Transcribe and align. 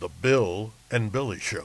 The 0.00 0.08
Bill 0.08 0.72
and 0.92 1.10
Billie 1.10 1.40
Show. 1.40 1.64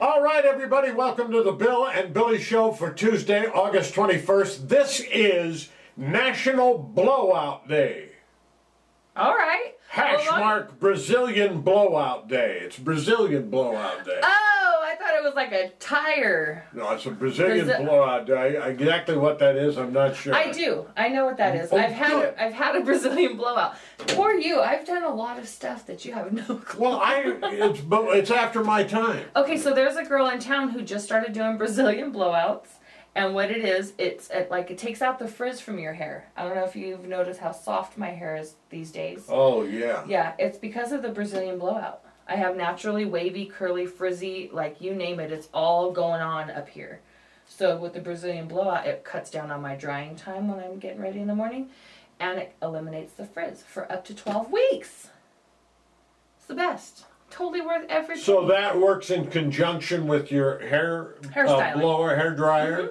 All 0.00 0.22
right, 0.22 0.44
everybody, 0.46 0.92
welcome 0.92 1.30
to 1.30 1.42
the 1.42 1.52
Bill 1.52 1.86
and 1.88 2.14
Billie 2.14 2.40
Show 2.40 2.72
for 2.72 2.90
Tuesday, 2.90 3.44
August 3.48 3.94
21st. 3.94 4.66
This 4.66 5.00
is 5.12 5.68
National 5.98 6.78
Blowout 6.78 7.68
Day. 7.68 8.12
All 9.14 9.34
right. 9.34 9.74
Hash 9.88 10.26
mark 10.30 10.80
Brazilian 10.80 11.60
Blowout 11.60 12.28
Day. 12.28 12.60
It's 12.62 12.78
Brazilian 12.78 13.50
Blowout 13.50 14.06
Day. 14.06 14.20
Oh, 14.22 14.26
I 14.26 14.30
thought 14.30 14.41
it 15.22 15.26
was 15.26 15.34
like 15.34 15.52
a 15.52 15.70
tire. 15.78 16.66
No, 16.72 16.90
it's 16.92 17.06
a 17.06 17.10
Brazilian 17.10 17.66
Brazil- 17.66 17.84
blowout 17.86 18.26
day. 18.26 18.58
Exactly 18.70 19.16
what 19.16 19.38
that 19.38 19.56
is, 19.56 19.78
I'm 19.78 19.92
not 19.92 20.16
sure. 20.16 20.34
I 20.34 20.50
do. 20.50 20.86
I 20.96 21.08
know 21.08 21.24
what 21.24 21.36
that 21.36 21.54
is. 21.54 21.72
Oh, 21.72 21.76
I've 21.76 21.92
had 21.92 22.10
good. 22.10 22.34
a, 22.34 22.42
I've 22.42 22.52
had 22.52 22.76
a 22.76 22.80
Brazilian 22.84 23.36
blowout. 23.36 23.76
Poor 23.98 24.34
you. 24.34 24.60
I've 24.60 24.86
done 24.86 25.04
a 25.04 25.14
lot 25.14 25.38
of 25.38 25.48
stuff 25.48 25.86
that 25.86 26.04
you 26.04 26.12
have 26.12 26.32
no 26.32 26.42
clue. 26.64 26.80
Well, 26.82 27.00
I 27.00 27.22
it's 27.42 27.80
but 27.80 28.16
it's 28.16 28.30
after 28.30 28.64
my 28.64 28.84
time. 28.84 29.24
Okay, 29.36 29.56
so 29.56 29.72
there's 29.72 29.96
a 29.96 30.04
girl 30.04 30.28
in 30.28 30.38
town 30.40 30.70
who 30.70 30.82
just 30.82 31.04
started 31.04 31.32
doing 31.32 31.56
Brazilian 31.56 32.12
blowouts. 32.12 32.66
And 33.14 33.34
what 33.34 33.50
it 33.50 33.62
is, 33.62 33.92
it's 33.98 34.30
it, 34.30 34.50
like 34.50 34.70
it 34.70 34.78
takes 34.78 35.02
out 35.02 35.18
the 35.18 35.28
frizz 35.28 35.60
from 35.60 35.78
your 35.78 35.92
hair. 35.92 36.30
I 36.34 36.44
don't 36.44 36.54
know 36.54 36.64
if 36.64 36.74
you've 36.74 37.06
noticed 37.06 37.40
how 37.40 37.52
soft 37.52 37.98
my 37.98 38.08
hair 38.08 38.36
is 38.36 38.54
these 38.70 38.90
days. 38.90 39.26
Oh 39.28 39.64
yeah. 39.64 40.02
Yeah, 40.08 40.32
it's 40.38 40.56
because 40.56 40.92
of 40.92 41.02
the 41.02 41.10
Brazilian 41.10 41.58
blowout. 41.58 42.00
I 42.28 42.36
have 42.36 42.56
naturally 42.56 43.04
wavy, 43.04 43.46
curly, 43.46 43.86
frizzy, 43.86 44.48
like 44.52 44.80
you 44.80 44.94
name 44.94 45.20
it, 45.20 45.32
it's 45.32 45.48
all 45.52 45.90
going 45.90 46.20
on 46.20 46.50
up 46.50 46.68
here. 46.68 47.00
So 47.46 47.76
with 47.76 47.92
the 47.94 48.00
Brazilian 48.00 48.48
blowout, 48.48 48.86
it 48.86 49.04
cuts 49.04 49.30
down 49.30 49.50
on 49.50 49.60
my 49.60 49.74
drying 49.74 50.16
time 50.16 50.48
when 50.48 50.58
I'm 50.60 50.78
getting 50.78 51.00
ready 51.02 51.20
in 51.20 51.26
the 51.26 51.34
morning, 51.34 51.68
and 52.20 52.38
it 52.38 52.54
eliminates 52.62 53.12
the 53.12 53.26
frizz 53.26 53.62
for 53.62 53.90
up 53.90 54.04
to 54.06 54.14
12 54.14 54.50
weeks. 54.50 55.08
It's 56.38 56.46
the 56.46 56.54
best. 56.54 57.04
Totally 57.30 57.60
worth 57.62 57.86
every 57.88 58.18
So 58.18 58.46
that 58.46 58.78
works 58.78 59.10
in 59.10 59.26
conjunction 59.26 60.06
with 60.06 60.30
your 60.30 60.58
hair 60.60 61.14
Hairstyling. 61.22 61.76
uh, 61.76 61.78
blower, 61.78 62.16
hair 62.16 62.34
dryer. 62.34 62.90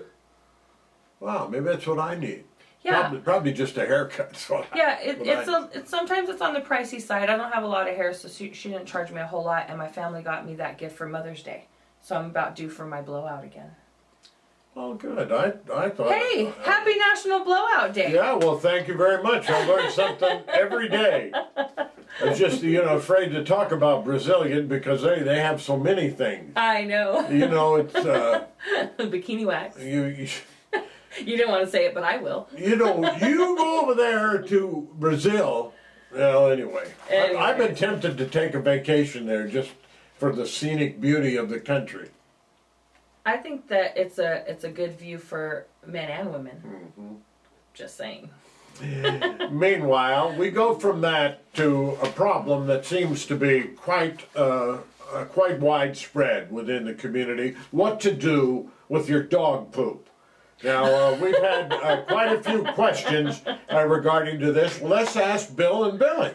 Wow, 1.19 1.47
maybe 1.47 1.65
that's 1.65 1.85
what 1.85 1.99
I 1.99 2.15
need. 2.15 2.45
Yeah. 2.83 3.01
Probably, 3.01 3.19
probably 3.19 3.53
just 3.53 3.77
a 3.77 3.85
haircut. 3.85 4.35
So 4.35 4.65
Yeah, 4.75 4.99
it, 4.99 5.19
it's 5.21 5.47
I- 5.47 5.59
a, 5.59 5.69
it's 5.73 5.89
sometimes 5.91 6.29
it's 6.29 6.41
on 6.41 6.53
the 6.53 6.61
pricey 6.61 6.99
side. 7.01 7.29
I 7.29 7.37
don't 7.37 7.51
have 7.51 7.63
a 7.63 7.67
lot 7.67 7.87
of 7.87 7.95
hair, 7.95 8.13
so 8.13 8.27
she, 8.27 8.53
she 8.53 8.69
didn't 8.69 8.87
charge 8.87 9.11
me 9.11 9.21
a 9.21 9.27
whole 9.27 9.43
lot, 9.43 9.65
and 9.69 9.77
my 9.77 9.87
family 9.87 10.21
got 10.23 10.45
me 10.45 10.55
that 10.55 10.77
gift 10.77 10.95
for 10.97 11.07
Mother's 11.07 11.43
Day. 11.43 11.65
So 12.01 12.15
I'm 12.15 12.25
about 12.25 12.55
due 12.55 12.69
for 12.69 12.85
my 12.85 13.01
blowout 13.01 13.43
again. 13.43 13.71
Oh, 14.75 14.93
good. 14.93 15.31
I 15.33 15.53
I 15.75 15.89
thought. 15.89 16.11
Hey, 16.13 16.45
happy 16.63 16.95
National 16.97 17.43
Blowout 17.43 17.93
Day! 17.93 18.13
Yeah, 18.13 18.35
well, 18.35 18.57
thank 18.57 18.87
you 18.87 18.95
very 18.95 19.21
much. 19.21 19.49
I 19.49 19.67
learn 19.67 19.91
something 19.91 20.43
every 20.47 20.87
day. 20.87 21.31
I'm 22.23 22.33
just, 22.35 22.63
you 22.63 22.81
know, 22.81 22.95
afraid 22.95 23.31
to 23.33 23.43
talk 23.43 23.71
about 23.73 24.05
Brazilian 24.05 24.67
because 24.67 25.01
they, 25.01 25.23
they 25.23 25.39
have 25.39 25.61
so 25.61 25.75
many 25.77 26.09
things. 26.09 26.53
I 26.55 26.85
know. 26.85 27.27
You 27.29 27.47
know, 27.49 27.75
it's 27.75 27.95
uh, 27.95 28.45
Bikini 28.97 29.45
wax. 29.45 29.77
you, 29.77 30.05
you 30.05 30.27
You 31.19 31.37
didn't 31.37 31.51
want 31.51 31.65
to 31.65 31.71
say 31.71 31.85
it, 31.85 31.93
but 31.93 32.03
I 32.03 32.17
will. 32.17 32.47
you 32.57 32.75
know 32.75 33.03
you 33.17 33.55
go 33.57 33.81
over 33.81 33.93
there 33.93 34.41
to 34.43 34.87
Brazil. 34.93 35.73
Well, 36.13 36.51
anyway, 36.51 36.91
I, 37.09 37.35
I've 37.35 37.57
been 37.57 37.75
tempted 37.75 38.17
to 38.17 38.27
take 38.27 38.53
a 38.53 38.59
vacation 38.59 39.25
there 39.25 39.47
just 39.47 39.71
for 40.17 40.33
the 40.33 40.45
scenic 40.45 40.99
beauty 40.99 41.37
of 41.37 41.49
the 41.49 41.59
country. 41.59 42.09
I 43.25 43.37
think 43.37 43.67
that 43.67 43.97
it's 43.97 44.19
a 44.19 44.49
it's 44.49 44.63
a 44.63 44.69
good 44.69 44.97
view 44.97 45.17
for 45.17 45.67
men 45.85 46.09
and 46.09 46.33
women. 46.33 46.63
Mm-hmm. 46.65 47.15
Just 47.73 47.97
saying. 47.97 48.29
Meanwhile, 49.51 50.35
we 50.37 50.49
go 50.49 50.75
from 50.75 51.01
that 51.01 51.53
to 51.55 51.97
a 52.01 52.07
problem 52.09 52.67
that 52.67 52.85
seems 52.85 53.25
to 53.27 53.35
be 53.35 53.63
quite 53.63 54.25
uh, 54.35 54.79
uh, 55.13 55.25
quite 55.25 55.59
widespread 55.59 56.51
within 56.51 56.85
the 56.85 56.93
community: 56.93 57.55
what 57.69 57.99
to 58.01 58.13
do 58.13 58.71
with 58.89 59.07
your 59.07 59.23
dog 59.23 59.71
poop. 59.71 60.09
Now, 60.63 60.83
uh, 60.85 61.17
we've 61.21 61.37
had 61.37 61.73
uh, 61.73 62.01
quite 62.03 62.31
a 62.31 62.41
few 62.43 62.63
questions 62.73 63.41
uh, 63.71 63.85
regarding 63.85 64.39
to 64.39 64.51
this. 64.51 64.81
Let's 64.81 65.15
ask 65.15 65.55
Bill 65.55 65.85
and 65.85 65.97
Billie. 65.97 66.33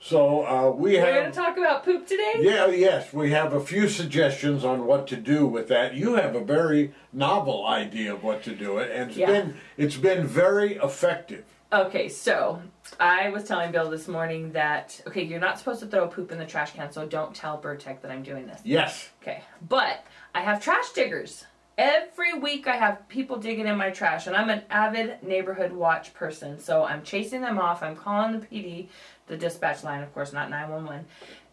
So 0.00 0.44
uh, 0.44 0.70
we 0.70 0.96
We're 0.98 1.22
gonna 1.22 1.30
talk 1.32 1.56
about 1.56 1.84
poop 1.84 2.08
today. 2.08 2.32
Yeah, 2.40 2.66
yes, 2.66 3.12
we 3.12 3.30
have 3.30 3.52
a 3.52 3.60
few 3.60 3.88
suggestions 3.88 4.64
on 4.64 4.84
what 4.84 5.06
to 5.08 5.16
do 5.16 5.46
with 5.46 5.68
that. 5.68 5.94
You 5.94 6.14
have 6.14 6.34
a 6.34 6.42
very 6.42 6.92
novel 7.12 7.64
idea 7.64 8.12
of 8.12 8.24
what 8.24 8.42
to 8.44 8.54
do 8.54 8.78
it, 8.78 8.90
and 8.90 9.10
it's 9.10 9.18
Yeah. 9.18 9.26
been 9.26 9.54
it's 9.76 9.96
been 9.96 10.26
very 10.26 10.74
effective. 10.74 11.44
Okay, 11.72 12.08
so 12.08 12.60
I 12.98 13.28
was 13.28 13.44
telling 13.44 13.70
Bill 13.70 13.88
this 13.90 14.08
morning 14.08 14.50
that 14.52 15.00
okay, 15.06 15.22
you're 15.22 15.38
not 15.38 15.60
supposed 15.60 15.78
to 15.80 15.86
throw 15.86 16.08
poop 16.08 16.32
in 16.32 16.38
the 16.38 16.46
trash 16.46 16.72
can, 16.72 16.90
so 16.90 17.06
don't 17.06 17.32
tell 17.32 17.56
Burrtec 17.62 18.00
that 18.02 18.10
I'm 18.10 18.24
doing 18.24 18.48
this. 18.48 18.60
Yes. 18.64 19.08
Okay, 19.22 19.44
but 19.68 20.04
I 20.34 20.40
have 20.40 20.60
trash 20.60 20.90
diggers. 20.90 21.44
Every 21.84 22.32
week 22.38 22.68
I 22.68 22.76
have 22.76 23.08
people 23.08 23.38
digging 23.38 23.66
in 23.66 23.76
my 23.76 23.90
trash, 23.90 24.28
and 24.28 24.36
I'm 24.36 24.50
an 24.50 24.62
avid 24.70 25.20
neighborhood 25.20 25.72
watch 25.72 26.14
person. 26.14 26.60
So 26.60 26.84
I'm 26.84 27.02
chasing 27.02 27.40
them 27.40 27.58
off. 27.58 27.82
I'm 27.82 27.96
calling 27.96 28.38
the 28.38 28.46
PD, 28.46 28.86
the 29.26 29.36
dispatch 29.36 29.82
line, 29.82 30.00
of 30.00 30.14
course, 30.14 30.32
not 30.32 30.48
911, 30.48 31.04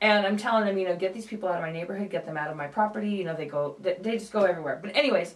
and 0.02 0.28
I'm 0.28 0.38
telling 0.38 0.66
them, 0.66 0.78
you 0.78 0.88
know, 0.88 0.96
get 0.96 1.16
these 1.16 1.26
people 1.26 1.50
out 1.50 1.56
of 1.56 1.64
my 1.64 1.72
neighborhood, 1.72 2.12
get 2.12 2.28
them 2.28 2.38
out 2.38 2.52
of 2.52 2.58
my 2.58 2.68
property. 2.68 3.10
You 3.10 3.24
know, 3.24 3.34
they 3.34 3.48
go, 3.48 3.76
they, 3.80 4.18
just 4.20 4.32
go 4.32 4.44
everywhere. 4.44 4.80
But 4.80 4.96
anyways, 4.96 5.34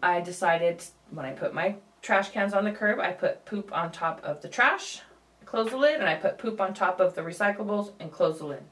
I 0.00 0.20
decided 0.20 0.84
when 1.10 1.26
I 1.26 1.32
put 1.32 1.52
my 1.52 1.74
trash 2.00 2.30
cans 2.30 2.54
on 2.54 2.62
the 2.62 2.70
curb, 2.70 3.00
I 3.00 3.10
put 3.10 3.44
poop 3.44 3.76
on 3.76 3.90
top 3.90 4.22
of 4.22 4.40
the 4.40 4.48
trash, 4.48 5.00
close 5.46 5.70
the 5.70 5.78
lid, 5.78 5.98
and 5.98 6.08
I 6.08 6.14
put 6.14 6.38
poop 6.38 6.60
on 6.60 6.74
top 6.74 7.00
of 7.00 7.16
the 7.16 7.22
recyclables 7.22 7.90
and 7.98 8.12
close 8.12 8.38
the 8.38 8.46
lid. 8.46 8.62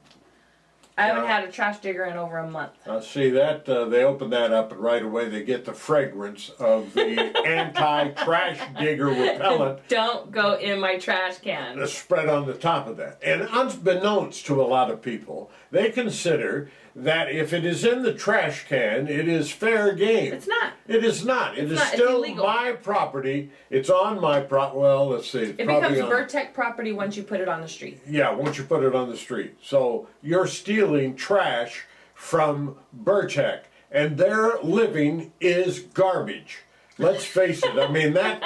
I 0.97 1.07
haven't 1.07 1.25
had 1.27 1.43
a 1.43 1.51
trash 1.51 1.79
digger 1.79 2.05
in 2.05 2.15
over 2.15 2.37
a 2.37 2.49
month. 2.49 2.71
Uh, 2.87 3.01
see 3.01 3.29
that 3.31 3.67
uh, 3.67 3.85
they 3.85 4.03
open 4.05 4.29
that 4.29 4.53
up 4.53 4.71
and 4.71 4.79
right 4.79 5.03
away 5.03 5.27
they 5.27 5.43
get 5.43 5.65
the 5.65 5.73
fragrance 5.73 6.49
of 6.57 6.93
the 6.93 7.19
anti-trash 7.45 8.59
digger 8.79 9.07
repellent 9.07 9.85
Don't 9.89 10.31
go 10.31 10.53
in 10.53 10.79
my 10.79 10.97
trash 10.97 11.39
can. 11.39 11.85
spread 11.87 12.29
on 12.29 12.45
the 12.45 12.53
top 12.53 12.87
of 12.87 12.95
that. 12.97 13.19
And 13.21 13.47
unbeknownst 13.51 14.45
to 14.45 14.61
a 14.61 14.63
lot 14.63 14.89
of 14.89 15.01
people, 15.01 15.51
they 15.69 15.91
consider 15.91 16.71
that 16.95 17.29
if 17.29 17.51
it 17.51 17.65
is 17.65 17.83
in 17.83 18.03
the 18.03 18.13
trash 18.13 18.65
can, 18.67 19.07
it 19.07 19.27
is 19.27 19.51
fair 19.51 19.93
game. 19.93 20.31
It's 20.33 20.47
not. 20.47 20.73
It 20.87 21.03
is 21.03 21.25
not. 21.25 21.57
It 21.57 21.65
is 21.71 21.77
not. 21.77 21.87
Still 21.87 22.25
my 22.35 22.71
property. 22.81 23.51
It's 23.69 23.89
on 23.89 24.21
my 24.21 24.39
prop. 24.39 24.73
Well, 24.73 25.09
let's 25.09 25.29
see. 25.29 25.39
It's 25.39 25.59
It 25.59 25.67
becomes 25.67 25.99
on- 25.99 26.09
Burrtec 26.09 26.53
property 26.53 26.93
once 26.93 27.17
you 27.17 27.23
put 27.23 27.41
it 27.41 27.49
on 27.49 27.59
the 27.61 27.67
street. 27.67 27.99
Yeah, 28.07 28.33
once 28.33 28.57
you 28.57 28.63
put 28.63 28.83
it 28.83 28.95
on 28.95 29.09
the 29.09 29.17
street. 29.17 29.55
So 29.61 30.07
you're 30.21 30.47
stealing 30.47 31.15
trash 31.15 31.83
from 32.13 32.77
Burrtec, 33.03 33.61
and 33.91 34.17
their 34.17 34.57
living 34.63 35.33
is 35.41 35.79
garbage. 35.79 36.59
Let's 36.97 37.25
face 37.25 37.61
it. 37.61 37.77
I 37.77 37.91
mean 37.91 38.13
that. 38.13 38.39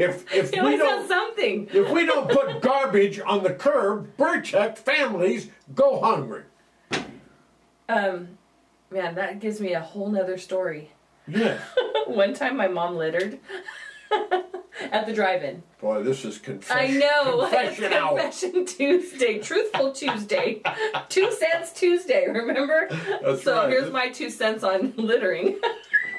if 0.00 0.34
if 0.34 0.52
You 0.56 0.64
we 0.64 0.76
don't 0.76 1.06
something. 1.06 1.68
if 1.72 1.90
we 1.90 2.04
don't 2.04 2.28
put 2.28 2.60
garbage 2.60 3.20
on 3.24 3.44
the 3.44 3.54
curb, 3.54 4.16
Burrtec 4.16 4.78
families 4.78 5.48
go 5.76 6.00
hungry. 6.00 6.42
Um, 7.88 8.38
man, 8.90 9.14
that 9.16 9.40
gives 9.40 9.60
me 9.60 9.74
a 9.74 9.80
whole 9.80 10.08
nother 10.10 10.38
story. 10.38 10.90
Yes. 11.26 11.60
One 12.06 12.34
time 12.34 12.56
my 12.56 12.68
mom 12.68 12.96
littered 12.96 13.38
at 14.80 15.06
the 15.06 15.12
drive-in. 15.12 15.62
Boy, 15.80 16.02
this 16.02 16.24
is 16.24 16.38
confession. 16.38 16.96
I 16.96 16.98
know. 16.98 17.40
Confession. 17.42 17.90
Confession 18.08 18.66
Tuesday. 18.66 19.38
Truthful 19.38 19.92
Tuesday. 19.92 20.62
two 21.08 21.30
cents 21.32 21.72
Tuesday, 21.72 22.26
remember? 22.28 22.88
That's 23.22 23.42
so 23.42 23.56
right. 23.56 23.70
here's 23.70 23.90
my 23.90 24.08
two 24.10 24.30
cents 24.30 24.62
on 24.64 24.94
littering. 24.96 25.58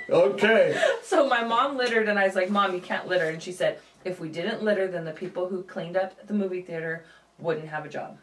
Okay. 0.10 0.80
so 1.04 1.28
my 1.28 1.44
mom 1.44 1.78
littered 1.78 2.08
and 2.08 2.20
I 2.20 2.26
was 2.26 2.36
like, 2.36 2.50
Mom, 2.50 2.76
you 2.76 2.82
can't 2.82 3.08
litter. 3.08 3.26
And 3.26 3.42
she 3.42 3.52
said, 3.52 3.80
if 4.04 4.20
we 4.20 4.30
didn't 4.30 4.62
litter, 4.64 4.88
then 4.88 5.04
the 5.04 5.12
people 5.12 5.48
who 5.50 5.64
cleaned 5.64 5.98
up 5.98 6.28
the 6.28 6.34
movie 6.34 6.62
theater 6.62 7.06
wouldn't 7.40 7.68
have 7.68 7.86
a 7.86 7.90
job. 7.90 8.18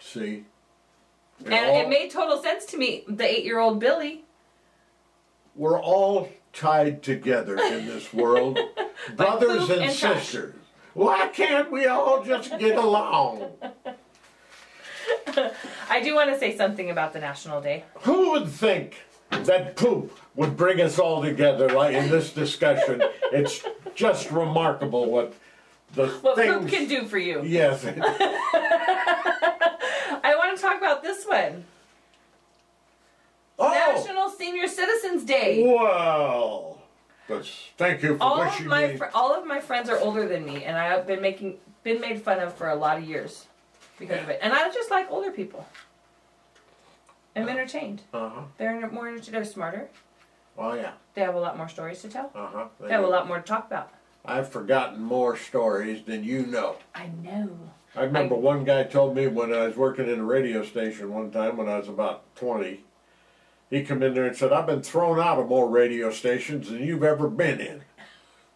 See. 0.00 0.44
And 1.44 1.54
all- 1.54 1.80
it 1.80 1.88
made 1.88 2.10
total 2.10 2.42
sense 2.42 2.64
to 2.66 2.76
me. 2.76 3.04
The 3.08 3.24
eight-year-old 3.28 3.78
Billie. 3.80 4.24
we're 5.54 5.80
all 5.80 6.28
tied 6.52 7.02
together 7.02 7.56
in 7.58 7.86
this 7.86 8.12
world, 8.12 8.58
brothers 9.16 9.68
and, 9.70 9.82
and 9.82 9.92
sisters. 9.92 10.54
Why 10.94 11.26
can't 11.28 11.70
we 11.72 11.86
all 11.86 12.22
just 12.24 12.56
get 12.58 12.76
along? 12.76 13.50
I 15.90 16.00
do 16.02 16.14
want 16.14 16.30
to 16.30 16.38
say 16.38 16.56
something 16.56 16.90
about 16.90 17.12
the 17.12 17.18
National 17.20 17.60
Day. 17.60 17.84
Who 18.02 18.30
would 18.32 18.48
think 18.48 19.02
that 19.30 19.74
poop 19.76 20.16
would 20.36 20.56
bring 20.56 20.80
us 20.80 20.98
all 20.98 21.22
together 21.22 21.68
like 21.70 21.94
in 21.94 22.08
this 22.10 22.30
discussion? 22.32 23.02
It's 23.32 23.64
just 23.96 24.30
remarkable 24.30 25.10
what 25.10 25.34
the 25.96 26.06
What 26.06 26.36
things. 26.36 26.54
poop 26.54 26.68
can 26.68 26.86
do 26.86 27.04
for 27.08 27.18
you. 27.18 27.42
Yes. 27.42 27.84
I 30.24 30.34
want 30.38 30.56
to 30.56 30.62
talk 30.62 30.72
about 30.84 31.02
this 31.02 31.24
one. 31.24 31.64
Oh. 33.58 33.72
National 33.72 34.28
Senior 34.30 34.68
Citizens 34.68 35.24
Day. 35.24 35.64
Well. 35.66 36.82
But 37.26 37.46
thank 37.78 38.02
you 38.02 38.18
for 38.18 38.22
all 38.22 38.42
of 38.42 38.66
my 38.66 38.88
me. 38.88 38.96
fr- 38.98 39.06
all 39.14 39.32
of 39.34 39.46
my 39.46 39.58
friends 39.58 39.88
are 39.88 39.98
older 39.98 40.28
than 40.28 40.44
me, 40.44 40.64
and 40.64 40.76
I 40.76 40.88
have 40.88 41.06
been 41.06 41.22
making 41.22 41.56
been 41.82 42.00
made 42.00 42.20
fun 42.20 42.38
of 42.40 42.54
for 42.54 42.68
a 42.68 42.74
lot 42.74 42.98
of 42.98 43.04
years 43.04 43.46
because 43.98 44.22
of 44.22 44.28
it. 44.28 44.40
And 44.42 44.52
I 44.52 44.70
just 44.70 44.90
like 44.90 45.10
older 45.10 45.30
people. 45.30 45.66
I'm 47.34 47.48
entertained. 47.48 48.02
Uh 48.12 48.28
huh. 48.28 48.42
They're 48.58 48.90
more 48.90 49.18
they're 49.18 49.44
smarter. 49.44 49.88
Oh 50.58 50.74
yeah. 50.74 50.92
They 51.14 51.22
have 51.22 51.34
a 51.34 51.40
lot 51.40 51.56
more 51.56 51.68
stories 51.68 52.02
to 52.02 52.08
tell. 52.08 52.30
Uh 52.34 52.46
huh. 52.46 52.68
They 52.78 52.90
have 52.90 53.04
a 53.04 53.08
lot 53.08 53.26
more 53.26 53.38
to 53.38 53.42
talk 53.42 53.66
about. 53.68 53.90
I've 54.26 54.50
forgotten 54.50 55.00
more 55.00 55.36
stories 55.36 56.02
than 56.04 56.24
you 56.24 56.44
know. 56.44 56.76
I 56.94 57.08
know. 57.22 57.56
I 57.96 58.02
remember 58.02 58.34
one 58.34 58.64
guy 58.64 58.84
told 58.84 59.14
me 59.14 59.28
when 59.28 59.52
I 59.52 59.66
was 59.66 59.76
working 59.76 60.08
in 60.08 60.18
a 60.18 60.24
radio 60.24 60.64
station 60.64 61.12
one 61.12 61.30
time 61.30 61.56
when 61.56 61.68
I 61.68 61.78
was 61.78 61.88
about 61.88 62.24
20. 62.36 62.80
He 63.70 63.82
come 63.84 64.02
in 64.02 64.14
there 64.14 64.26
and 64.26 64.36
said, 64.36 64.52
I've 64.52 64.66
been 64.66 64.82
thrown 64.82 65.20
out 65.20 65.38
of 65.38 65.48
more 65.48 65.68
radio 65.68 66.10
stations 66.10 66.68
than 66.70 66.82
you've 66.82 67.04
ever 67.04 67.28
been 67.28 67.60
in. 67.60 67.82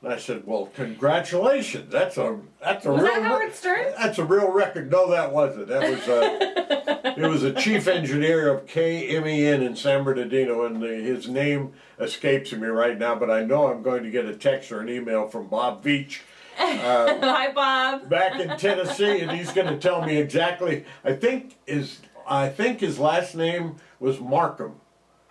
And 0.02 0.12
I 0.12 0.19
said, 0.19 0.43
Well, 0.46 0.67
congratulations. 0.75 1.90
That's 1.90 2.17
a 2.19 2.38
that's 2.62 2.87
a 2.87 2.93
Was 2.93 3.02
real 3.02 3.14
that 3.14 3.23
Howard 3.23 3.55
Stern? 3.55 3.93
that's 3.96 4.19
a 4.19 4.25
real 4.25 4.49
record. 4.50 4.90
No, 4.93 5.11
that 5.11 5.32
wasn't. 5.32 5.67
That 5.69 5.91
was 5.91 6.08
uh, 6.08 7.14
it 7.17 7.29
was 7.29 7.43
a 7.43 7.52
chief 7.52 7.88
engineer 7.88 8.49
of 8.49 8.67
KMEN 8.67 9.67
in 9.67 9.75
San 9.75 10.05
Bernardino, 10.05 10.67
and 10.67 10.81
the, 10.81 10.87
his 10.88 11.26
name 11.29 11.73
escapes 11.99 12.52
me 12.52 12.69
right 12.69 12.96
now. 12.96 13.17
But 13.17 13.31
I 13.31 13.43
know 13.44 13.67
I'm 13.67 13.82
going 13.82 14.05
to 14.05 14.11
get 14.11 14.25
a 14.25 14.37
text 14.37 14.70
or 14.70 14.81
an 14.81 14.88
email 14.88 15.26
from 15.26 15.49
Bob 15.49 15.82
Veach 15.82 16.20
Hi, 16.60 17.52
Bob. 17.52 18.08
back 18.08 18.40
in 18.40 18.56
Tennessee, 18.58 19.20
and 19.20 19.31
he's 19.31 19.52
going 19.52 19.69
to 19.69 19.78
tell 19.78 20.05
me 20.05 20.16
exactly. 20.16 20.84
I 21.05 21.12
think 21.12 21.56
his 21.66 22.00
I 22.26 22.49
think 22.49 22.81
his 22.81 22.99
last 22.99 23.37
name 23.37 23.76
was 24.00 24.19
Markham, 24.19 24.81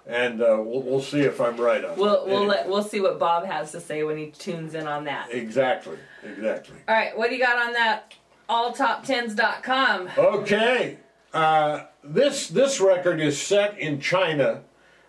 and 0.05 0.41
uh, 0.41 0.57
we'll, 0.59 0.81
we'll 0.83 1.01
see 1.01 1.19
if 1.19 1.41
I'm 1.41 1.57
right 1.57 1.83
on. 1.83 1.97
We'll 1.97 2.23
it. 2.23 2.27
we'll 2.29 2.45
let, 2.45 2.69
we'll 2.69 2.83
see 2.83 3.01
what 3.01 3.19
Bob 3.19 3.45
has 3.45 3.73
to 3.73 3.81
say 3.81 4.03
when 4.03 4.17
he 4.17 4.27
tunes 4.27 4.73
in 4.73 4.87
on 4.87 5.03
that. 5.03 5.33
exactly 5.33 5.97
exactly. 6.23 6.77
All 6.87 6.95
right, 6.95 7.17
what 7.17 7.29
do 7.29 7.35
you 7.35 7.43
got 7.43 7.67
on 7.67 7.73
that? 7.73 8.13
AllTop10s.com. 8.49 10.09
Okay, 10.17 10.97
uh, 11.33 11.83
this 12.05 12.47
this 12.47 12.79
record 12.79 13.19
is 13.19 13.41
set 13.41 13.77
in 13.77 13.99
China. 13.99 14.61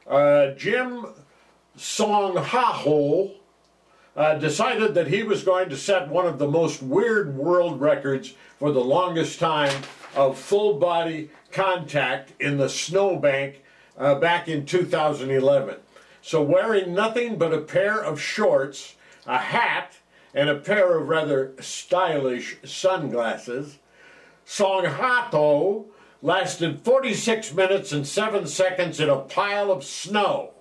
Uh, 0.04 0.48
Jim 0.56 1.06
Song 1.76 2.36
Ha 2.36 2.72
Ho 2.72 3.30
uh, 4.18 4.34
decided 4.34 4.94
that 4.94 5.06
he 5.06 5.22
was 5.22 5.44
going 5.44 5.68
to 5.68 5.76
set 5.76 6.08
one 6.08 6.26
of 6.26 6.40
the 6.40 6.48
most 6.48 6.82
weird 6.82 7.36
world 7.36 7.80
records 7.80 8.34
for 8.58 8.72
the 8.72 8.80
longest 8.80 9.38
time 9.38 9.82
of 10.16 10.36
full 10.36 10.76
body 10.80 11.30
contact 11.52 12.32
in 12.40 12.56
the 12.56 12.68
snowbank 12.68 13.62
uh, 13.96 14.16
back 14.16 14.48
in 14.48 14.66
2011. 14.66 15.76
So, 16.20 16.42
wearing 16.42 16.92
nothing 16.92 17.38
but 17.38 17.54
a 17.54 17.60
pair 17.60 18.02
of 18.02 18.20
shorts, 18.20 18.96
a 19.24 19.38
hat, 19.38 19.94
and 20.34 20.48
a 20.48 20.56
pair 20.56 20.98
of 20.98 21.08
rather 21.08 21.54
stylish 21.60 22.56
sunglasses, 22.64 23.78
Song 24.44 24.84
Hato 24.84 25.86
lasted 26.22 26.80
46 26.80 27.54
minutes 27.54 27.92
and 27.92 28.04
7 28.04 28.48
seconds 28.48 28.98
in 28.98 29.08
a 29.08 29.20
pile 29.20 29.70
of 29.70 29.84
snow. 29.84 30.54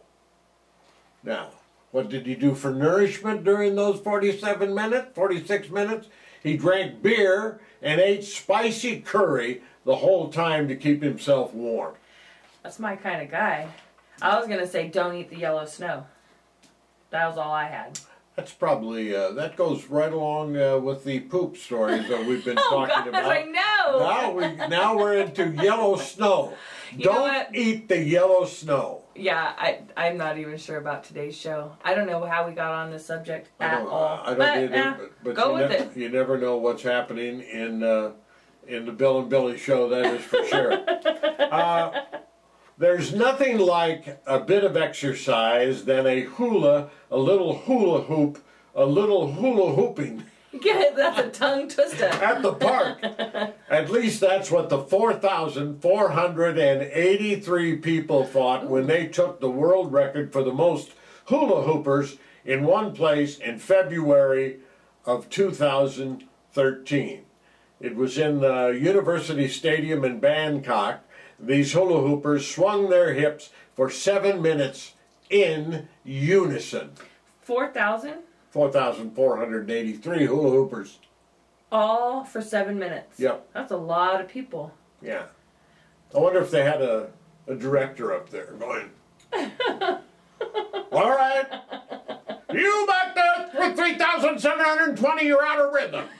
Now, 1.23 1.49
what 1.91 2.09
did 2.09 2.25
he 2.25 2.35
do 2.35 2.53
for 2.53 2.71
nourishment 2.71 3.43
during 3.43 3.75
those 3.75 3.99
47 3.99 4.73
minutes, 4.73 5.09
46 5.15 5.69
minutes? 5.69 6.07
He 6.43 6.57
drank 6.57 7.01
beer 7.01 7.59
and 7.81 7.99
ate 7.99 8.23
spicy 8.23 8.99
curry 9.01 9.61
the 9.85 9.95
whole 9.95 10.29
time 10.29 10.67
to 10.67 10.75
keep 10.75 11.01
himself 11.01 11.53
warm. 11.53 11.95
That's 12.63 12.79
my 12.79 12.95
kind 12.95 13.21
of 13.21 13.31
guy. 13.31 13.67
I 14.21 14.37
was 14.37 14.47
gonna 14.47 14.67
say 14.67 14.87
don't 14.87 15.15
eat 15.15 15.29
the 15.29 15.37
yellow 15.37 15.65
snow. 15.65 16.05
That 17.11 17.27
was 17.27 17.37
all 17.37 17.51
I 17.51 17.65
had. 17.65 17.99
That's 18.35 18.51
probably, 18.51 19.15
uh, 19.15 19.31
that 19.31 19.55
goes 19.55 19.85
right 19.85 20.11
along 20.13 20.57
uh, 20.57 20.77
with 20.77 21.03
the 21.03 21.21
poop 21.21 21.57
stories 21.57 22.07
that 22.07 22.23
we've 22.23 22.45
been 22.45 22.57
Oh 22.61 22.85
talking 22.85 22.95
gosh, 22.95 23.07
about. 23.07 23.31
I 23.31 23.43
know. 23.43 23.99
Now, 23.99 24.31
we, 24.31 24.67
now 24.67 24.97
we're 24.97 25.13
into 25.15 25.49
yellow 25.49 25.95
snow. 25.97 26.53
You 26.95 27.05
Don't 27.05 27.55
eat 27.55 27.87
the 27.87 27.97
yellow 28.03 28.45
snow. 28.45 29.03
Yeah, 29.17 29.53
I 29.57 29.79
I'm 29.95 30.17
not 30.17 30.37
even 30.37 30.57
sure 30.57 30.77
about 30.77 31.03
today's 31.03 31.35
show. 31.35 31.75
I 31.83 31.95
don't 31.95 32.07
know 32.07 32.25
how 32.25 32.47
we 32.47 32.53
got 32.53 32.71
on 32.71 32.91
this 32.91 33.05
subject 33.05 33.49
I 33.59 33.65
at 33.65 33.77
don't, 33.79 33.87
all. 33.87 34.21
I 34.23 34.27
don't 34.27 34.37
but, 34.37 34.57
either, 34.57 34.95
but, 34.99 35.23
but 35.23 35.35
go 35.35 35.47
you, 35.47 35.61
with 35.61 35.71
never, 35.71 35.83
it. 35.83 35.97
you 35.97 36.09
never 36.09 36.37
know 36.37 36.57
what's 36.57 36.83
happening 36.83 37.41
in 37.41 37.83
uh, 37.83 38.11
in 38.67 38.85
the 38.85 38.91
Bill 38.91 39.19
and 39.19 39.29
Billie 39.29 39.57
show. 39.57 39.89
That 39.89 40.05
is 40.05 40.21
for 40.21 40.45
sure. 40.45 40.73
uh, 41.51 42.03
there's 42.77 43.13
nothing 43.13 43.57
like 43.57 44.21
a 44.27 44.39
bit 44.39 44.63
of 44.63 44.77
exercise 44.77 45.85
than 45.85 46.05
a 46.05 46.21
hula, 46.21 46.89
a 47.09 47.17
little 47.17 47.57
hula 47.57 48.03
hoop, 48.03 48.43
a 48.75 48.85
little 48.85 49.33
hula 49.33 49.73
hooping 49.73 50.25
Get 50.61 50.79
it? 50.81 50.95
That's 50.95 51.19
a 51.19 51.29
tongue 51.29 51.67
twister. 51.67 52.05
at 52.05 52.41
the 52.41 52.53
park. 52.53 53.03
At 53.69 53.91
least 53.91 54.21
that's 54.21 54.49
what 54.49 54.69
the 54.69 54.79
4,483 54.79 57.75
people 57.77 58.23
thought 58.23 58.69
when 58.69 58.87
they 58.87 59.07
took 59.07 59.41
the 59.41 59.49
world 59.49 59.91
record 59.91 60.31
for 60.31 60.43
the 60.43 60.53
most 60.53 60.91
hula 61.25 61.63
hoopers 61.63 62.15
in 62.45 62.63
one 62.63 62.93
place 62.93 63.37
in 63.37 63.59
February 63.59 64.59
of 65.05 65.29
2013. 65.29 67.25
It 67.79 67.95
was 67.95 68.17
in 68.17 68.39
the 68.39 68.69
University 68.69 69.47
Stadium 69.47 70.03
in 70.03 70.19
Bangkok. 70.19 71.01
These 71.39 71.73
hula 71.73 72.01
hoopers 72.01 72.49
swung 72.49 72.89
their 72.89 73.13
hips 73.13 73.51
for 73.75 73.91
seven 73.91 74.41
minutes 74.41 74.93
in 75.29 75.87
unison. 76.03 76.93
Four 77.41 77.71
thousand, 77.71 78.23
4,483 78.51 80.25
hula 80.25 80.49
hoopers. 80.49 80.99
all 81.71 82.23
for 82.23 82.41
seven 82.41 82.79
minutes. 82.79 83.19
Yep. 83.19 83.47
That's 83.53 83.71
a 83.71 83.77
lot 83.77 84.21
of 84.21 84.27
people. 84.27 84.71
Yeah. 85.01 85.23
I 86.15 86.19
wonder 86.19 86.39
if 86.39 86.49
they 86.51 86.63
had 86.63 86.81
a, 86.81 87.09
a 87.47 87.55
director 87.55 88.13
up 88.13 88.29
there 88.29 88.53
going, 88.59 88.89
All 90.91 91.09
right, 91.09 91.45
you 92.53 92.85
back 92.87 93.13
there 93.15 93.49
with 93.69 93.77
3,720, 93.77 95.25
you're 95.25 95.45
out 95.45 95.59
of 95.59 95.73
rhythm. 95.73 96.05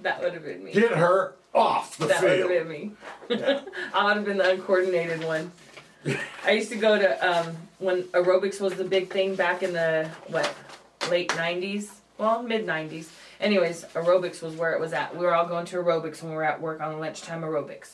That 0.00 0.22
would 0.22 0.34
have 0.34 0.44
been 0.44 0.62
me. 0.62 0.72
Get 0.72 0.92
her 0.92 1.34
off 1.54 1.96
the 1.96 2.06
that 2.06 2.22
would 2.22 2.38
have 2.38 2.48
been 2.48 2.68
me. 2.68 2.92
Yeah. 3.28 3.62
I 3.94 4.04
would 4.04 4.16
have 4.18 4.24
been 4.26 4.36
the 4.36 4.50
uncoordinated 4.50 5.24
one. 5.24 5.50
I 6.44 6.50
used 6.52 6.70
to 6.70 6.76
go 6.76 6.98
to 6.98 7.28
um, 7.28 7.56
when 7.78 8.02
aerobics 8.04 8.60
was 8.60 8.74
the 8.74 8.84
big 8.84 9.10
thing 9.10 9.34
back 9.34 9.62
in 9.62 9.72
the 9.72 10.10
what 10.28 10.52
late 11.10 11.30
'90s, 11.30 11.90
well 12.18 12.42
mid 12.42 12.66
'90s. 12.66 13.08
Anyways, 13.40 13.84
aerobics 13.94 14.42
was 14.42 14.54
where 14.54 14.72
it 14.72 14.80
was 14.80 14.92
at. 14.92 15.16
We 15.16 15.24
were 15.24 15.34
all 15.34 15.46
going 15.46 15.66
to 15.66 15.76
aerobics 15.76 16.22
when 16.22 16.30
we 16.30 16.36
were 16.36 16.44
at 16.44 16.60
work 16.60 16.80
on 16.80 16.98
lunchtime 16.98 17.42
aerobics. 17.42 17.92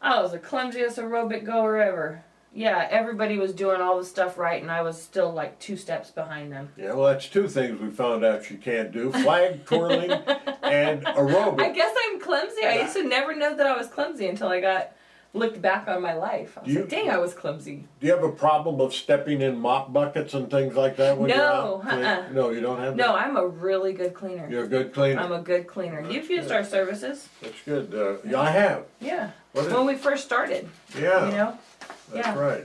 I 0.00 0.20
was 0.22 0.32
the 0.32 0.38
clumsiest 0.38 0.98
aerobic 0.98 1.44
goer 1.44 1.78
ever. 1.80 2.24
Yeah, 2.54 2.88
everybody 2.90 3.36
was 3.38 3.52
doing 3.52 3.80
all 3.80 3.98
the 3.98 4.04
stuff 4.04 4.38
right, 4.38 4.60
and 4.62 4.70
I 4.70 4.80
was 4.80 5.00
still 5.00 5.32
like 5.32 5.58
two 5.58 5.76
steps 5.76 6.10
behind 6.10 6.50
them. 6.50 6.70
Yeah, 6.76 6.94
well, 6.94 7.08
that's 7.08 7.28
two 7.28 7.46
things 7.46 7.78
we 7.80 7.90
found 7.90 8.24
out 8.24 8.44
she 8.44 8.56
can't 8.56 8.90
do 8.90 9.12
flag 9.12 9.66
twirling 9.66 10.10
and 10.10 11.02
aerobics. 11.04 11.60
I 11.60 11.70
guess 11.70 11.94
I'm 12.06 12.20
clumsy. 12.20 12.64
I 12.64 12.80
used 12.82 12.94
to 12.94 13.06
never 13.06 13.34
know 13.36 13.54
that 13.54 13.66
I 13.66 13.76
was 13.76 13.88
clumsy 13.88 14.26
until 14.28 14.48
I 14.48 14.60
got 14.60 14.92
looked 15.34 15.60
back 15.60 15.86
on 15.88 16.02
my 16.02 16.14
life. 16.14 16.56
I 16.56 16.60
was 16.64 16.72
You- 16.72 16.80
like, 16.80 16.88
dang, 16.88 17.10
I 17.10 17.18
was 17.18 17.34
clumsy. 17.34 17.84
Do 18.00 18.06
you 18.06 18.12
have 18.14 18.24
a 18.24 18.32
problem 18.32 18.80
of 18.80 18.94
stepping 18.94 19.42
in 19.42 19.58
mop 19.58 19.92
buckets 19.92 20.34
and 20.34 20.50
things 20.50 20.74
like 20.74 20.96
that 20.96 21.18
when 21.18 21.28
you're 21.30 21.40
out? 21.40 21.84
uh-uh. 21.86 22.28
No, 22.32 22.50
you 22.50 22.60
don't 22.60 22.78
have 22.80 22.96
No. 22.96 23.14
I'm 23.14 23.36
a 23.36 23.46
really 23.46 23.92
good 23.92 24.14
cleaner. 24.14 24.48
You're 24.50 24.64
a 24.64 24.68
good 24.68 24.92
cleaner. 24.94 25.20
I'm 25.20 25.32
a 25.32 25.42
good 25.42 25.66
cleaner. 25.66 26.00
You've 26.10 26.30
used 26.30 26.50
our 26.50 26.64
services. 26.64 27.28
That's 27.42 27.60
good. 27.64 27.94
Uh, 27.94 28.28
yeah, 28.28 28.40
I 28.40 28.50
have. 28.50 28.84
Yeah. 29.00 29.30
What 29.52 29.66
is- 29.66 29.72
When 29.72 29.86
we 29.86 29.96
first 29.96 30.24
started, 30.24 30.68
Yeah, 30.98 31.26
you 31.26 31.32
know? 31.36 31.58
that's 32.12 32.26
yeah. 32.28 32.38
right. 32.38 32.64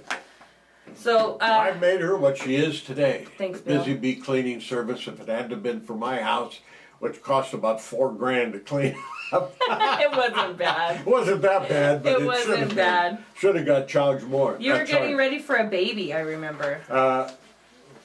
So, 0.96 1.38
I 1.42 1.72
uh, 1.72 1.76
made 1.76 2.02
her 2.02 2.16
what 2.18 2.38
she 2.38 2.56
is 2.56 2.82
today. 2.84 3.26
Thanks, 3.38 3.62
The 3.62 3.78
Busy 3.78 3.96
Bee 3.96 4.16
Cleaning 4.16 4.62
Service. 4.62 5.08
If 5.08 5.20
it 5.20 5.28
hadn't 5.28 5.52
have 5.52 5.64
been 5.64 5.82
for 5.82 5.96
my 5.96 6.22
house, 6.22 6.60
which 7.04 7.22
cost 7.22 7.54
about 7.54 7.82
four 7.82 8.10
grand 8.14 8.54
to 8.54 8.60
clean 8.60 8.96
up, 9.34 9.54
it 9.62 10.10
wasn't 10.16 10.58
bad. 10.58 11.02
it 11.02 11.06
wasn't 11.18 11.42
that 11.42 11.68
bad. 11.68 12.02
But 12.02 12.14
It 12.14 12.22
it, 12.22 12.26
wasn't 12.26 12.76
bad. 12.76 13.18
Should 13.36 13.58
have 13.58 13.66
got 13.66 13.90
charged 13.90 14.24
more. 14.26 14.56
You 14.58 14.72
were 14.72 14.86
getting 14.86 15.18
ready 15.18 15.40
for 15.40 15.58
a 15.58 15.66
baby, 15.66 16.14
I 16.14 16.22
remember. 16.22 16.80
Uh, 16.90 17.30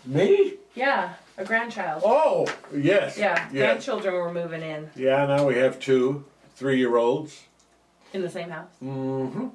me? 0.05 0.55
Yeah, 0.75 1.15
a 1.37 1.45
grandchild. 1.45 2.03
Oh, 2.05 2.49
yes. 2.75 3.17
Yeah, 3.17 3.49
Yeah. 3.53 3.67
grandchildren 3.67 4.15
were 4.15 4.33
moving 4.33 4.63
in 4.63 4.91
Yeah. 4.97 5.27
Now 5.27 5.47
we 5.47 5.55
have 5.59 5.79
two 5.79 6.25
three-year-olds. 6.57 7.45
in 8.13 8.23
the 8.23 8.29
same 8.31 8.51
house. 8.51 8.71
Mm-hmm. 8.83 9.47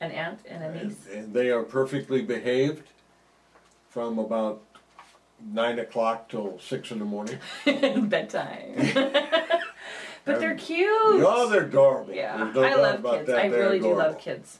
An 0.00 0.10
aunt 0.10 0.40
and 0.48 0.64
a 0.64 0.66
And, 0.66 0.88
niece. 0.88 1.06
and 1.14 1.32
they 1.32 1.50
are 1.50 1.62
perfectly 1.62 2.22
behaved 2.22 2.88
from 3.90 4.18
about 4.18 4.60
nine 5.44 5.78
o'clock 5.78 6.28
till 6.28 6.58
six 6.58 6.90
in 6.90 6.98
the 6.98 7.04
morning. 7.04 7.38
Bedtime. 7.64 8.74
but 10.24 10.40
they're 10.40 10.54
cute. 10.56 10.88
Oh, 10.92 11.48
they're 11.48 11.64
adorable. 11.66 12.14
Yeah, 12.14 12.36
There's 12.36 12.54
no 12.54 12.62
I 12.64 12.70
doubt 12.70 12.78
love 12.80 13.00
about 13.00 13.14
kids. 13.16 13.26
that. 13.28 13.38
I 13.38 13.48
They're 13.48 13.60
really 13.60 13.80
do 13.80 13.94
love 13.94 14.18
kids. 14.18 14.58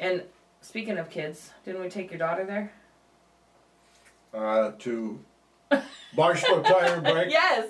And 0.00 0.22
speaking 0.60 0.98
of 0.98 1.10
kids, 1.10 1.50
didn't 1.64 1.80
we 1.80 1.88
take 1.88 2.10
your 2.10 2.18
daughter 2.18 2.44
there? 2.44 2.72
uh, 4.34 4.72
to 4.78 5.20
Barstow 6.16 6.62
Tire 6.62 6.94
and 6.94 7.04
Brake. 7.04 7.30
Yes. 7.30 7.68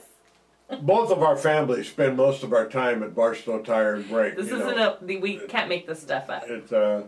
Both 0.81 1.11
of 1.11 1.23
our 1.23 1.37
families 1.37 1.89
spend 1.89 2.17
most 2.17 2.43
of 2.43 2.53
our 2.53 2.67
time 2.69 3.03
at 3.03 3.15
Barstow 3.15 3.61
Tire 3.61 3.95
and 3.95 4.09
Brake. 4.09 4.37
This 4.37 4.49
you 4.49 4.61
isn't 4.61 4.77
know. 4.77 4.97
a. 5.03 5.19
We 5.19 5.39
can't 5.49 5.69
make 5.69 5.87
this 5.87 6.01
stuff 6.01 6.31
up. 6.31 6.45
It, 6.49 6.73
uh, 6.73 7.03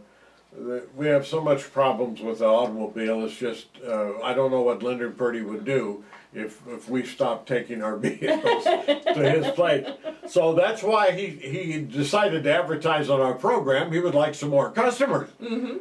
the- 0.58 0.86
we 0.96 1.06
have 1.06 1.26
so 1.26 1.40
much 1.40 1.72
problems 1.72 2.20
with 2.20 2.38
the 2.38 2.46
automobile. 2.46 3.24
It's 3.24 3.36
just 3.36 3.66
uh, 3.86 4.18
I 4.22 4.34
don't 4.34 4.50
know 4.50 4.62
what 4.62 4.82
Leonard 4.82 5.16
Purdy 5.18 5.42
would 5.42 5.64
do 5.64 6.04
if 6.32 6.60
if 6.68 6.88
we 6.88 7.04
stopped 7.04 7.48
taking 7.48 7.82
our 7.82 7.96
vehicles 8.04 8.64
to 8.64 9.30
his 9.30 9.46
place. 9.54 9.86
So 10.28 10.54
that's 10.54 10.82
why 10.82 11.12
he 11.12 11.26
he 11.28 11.80
decided 11.80 12.44
to 12.44 12.52
advertise 12.52 13.08
on 13.10 13.20
our 13.20 13.34
program. 13.34 13.92
He 13.92 14.00
would 14.00 14.14
like 14.14 14.34
some 14.34 14.50
more 14.50 14.70
customers 14.70 15.28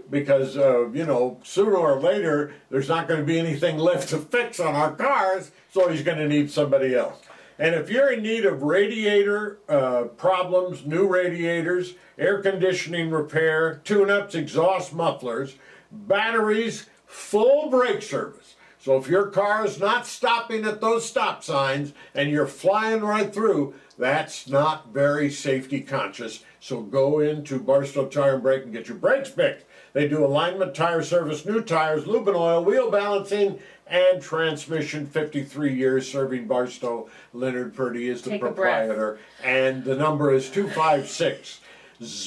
because 0.10 0.58
uh, 0.58 0.90
you 0.90 1.06
know 1.06 1.40
sooner 1.44 1.76
or 1.76 2.00
later 2.00 2.54
there's 2.70 2.90
not 2.90 3.08
going 3.08 3.20
to 3.20 3.26
be 3.26 3.40
anything 3.40 3.78
left 3.78 4.10
to 4.10 4.18
fix 4.18 4.60
on 4.60 4.76
our 4.76 4.92
cars, 4.96 5.52
so 5.72 5.88
he's 5.90 6.04
going 6.04 6.18
to 6.20 6.28
need 6.28 6.52
somebody 6.52 6.94
else. 6.96 7.18
And 7.60 7.76
if 7.76 7.90
you're 7.90 8.12
in 8.12 8.24
need 8.24 8.46
of 8.46 8.64
radiator 8.64 9.60
uh, 9.70 10.04
problems, 10.18 10.86
new 10.86 11.08
radiators, 11.08 11.94
air 12.18 12.42
conditioning 12.42 13.12
repair, 13.12 13.82
tune 13.84 14.10
ups, 14.10 14.36
exhaust 14.36 14.94
mufflers, 14.94 15.56
batteries, 15.92 16.88
full 17.06 17.70
brake 17.70 18.02
service. 18.02 18.56
So 18.80 18.98
if 18.98 19.08
your 19.08 19.28
car 19.28 19.66
is 19.66 19.80
not 19.80 20.06
stopping 20.06 20.66
at 20.66 20.82
those 20.82 21.08
stop 21.08 21.44
signs 21.44 21.94
and 22.14 22.30
you're 22.30 22.48
flying 22.48 23.02
right 23.02 23.34
through, 23.34 23.76
that's 23.98 24.50
not 24.50 24.92
very 24.92 25.30
safety 25.30 25.80
conscious. 25.80 26.44
So 26.60 26.82
go 26.82 27.20
into 27.20 27.60
Barstow 27.60 28.08
Tire 28.08 28.34
and 28.34 28.44
Brake 28.44 28.64
and 28.64 28.74
get 28.74 28.90
your 28.90 28.98
brakes 28.98 29.30
fixed. 29.30 29.66
They 29.94 30.08
do 30.08 30.24
alignment, 30.26 30.76
tire 30.76 31.04
service, 31.04 31.46
new 31.46 31.62
tires, 31.62 32.08
lube 32.08 32.28
and 32.28 32.36
oil, 32.36 32.64
wheel 32.64 32.90
balancing, 32.90 33.60
and 33.88 34.20
transmission. 34.22 35.06
53 35.06 35.72
years 35.74 36.12
serving 36.12 36.48
Barstow. 36.48 37.10
Leonard 37.32 37.76
Purdy 37.76 38.10
is 38.10 38.24
the 38.24 38.32
Take 38.32 38.42
proprietor. 38.42 39.20
And 39.44 39.84
the 39.84 39.96
number 39.96 40.34
is 40.34 40.50
256 40.50 41.60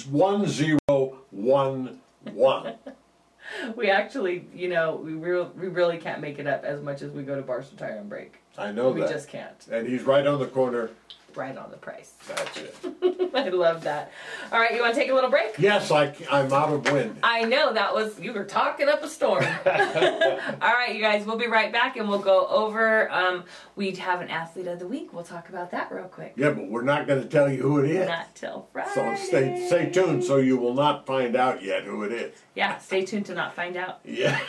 1011. 0.08 2.78
We 3.76 3.90
actually, 3.90 4.48
you 4.52 4.68
know, 4.68 4.96
we 4.96 5.12
real 5.12 5.52
we 5.56 5.68
really 5.68 5.98
can't 5.98 6.20
make 6.20 6.40
it 6.40 6.48
up 6.48 6.64
as 6.64 6.82
much 6.82 7.00
as 7.00 7.12
we 7.12 7.22
go 7.22 7.36
to 7.36 7.42
Barstow 7.42 7.76
Tire 7.76 7.98
and 7.98 8.08
Brake. 8.08 8.40
I 8.58 8.72
know 8.72 8.90
we 8.90 9.02
that. 9.02 9.10
just 9.10 9.28
can't. 9.28 9.54
And 9.70 9.86
he's 9.86 10.02
right 10.02 10.26
on 10.26 10.40
the 10.40 10.48
corner. 10.48 10.90
Right 11.36 11.56
on 11.56 11.70
the 11.70 11.76
price. 11.76 12.14
It. 12.56 13.34
I 13.34 13.50
love 13.50 13.84
that. 13.84 14.10
All 14.50 14.58
right, 14.58 14.74
you 14.74 14.80
want 14.80 14.94
to 14.94 15.00
take 15.00 15.10
a 15.10 15.14
little 15.14 15.28
break? 15.28 15.58
Yes, 15.58 15.90
I, 15.90 16.14
I'm 16.30 16.50
out 16.50 16.72
of 16.72 16.90
wind. 16.90 17.18
I 17.22 17.44
know 17.44 17.74
that 17.74 17.94
was 17.94 18.18
you 18.18 18.32
were 18.32 18.44
talking 18.44 18.88
up 18.88 19.02
a 19.02 19.08
storm. 19.08 19.44
All 19.66 20.72
right, 20.72 20.94
you 20.94 21.00
guys, 21.02 21.26
we'll 21.26 21.36
be 21.36 21.46
right 21.46 21.70
back 21.70 21.98
and 21.98 22.08
we'll 22.08 22.20
go 22.20 22.46
over. 22.46 23.12
Um, 23.12 23.44
we 23.74 23.90
have 23.92 24.22
an 24.22 24.30
athlete 24.30 24.66
of 24.66 24.78
the 24.78 24.88
week. 24.88 25.12
We'll 25.12 25.24
talk 25.24 25.50
about 25.50 25.70
that 25.72 25.92
real 25.92 26.04
quick. 26.04 26.32
Yeah, 26.36 26.50
but 26.50 26.68
we're 26.68 26.82
not 26.82 27.06
going 27.06 27.22
to 27.22 27.28
tell 27.28 27.50
you 27.52 27.60
who 27.60 27.80
it 27.84 27.90
is. 27.90 28.08
Not 28.08 28.34
till 28.34 28.68
Friday. 28.72 28.90
So 28.94 29.14
stay 29.16 29.66
stay 29.66 29.90
tuned 29.90 30.24
so 30.24 30.38
you 30.38 30.56
will 30.56 30.74
not 30.74 31.04
find 31.04 31.36
out 31.36 31.62
yet 31.62 31.84
who 31.84 32.02
it 32.04 32.12
is. 32.12 32.34
Yeah, 32.54 32.78
stay 32.78 33.04
tuned 33.04 33.26
to 33.26 33.34
not 33.34 33.54
find 33.54 33.76
out. 33.76 34.00
Yeah. 34.04 34.40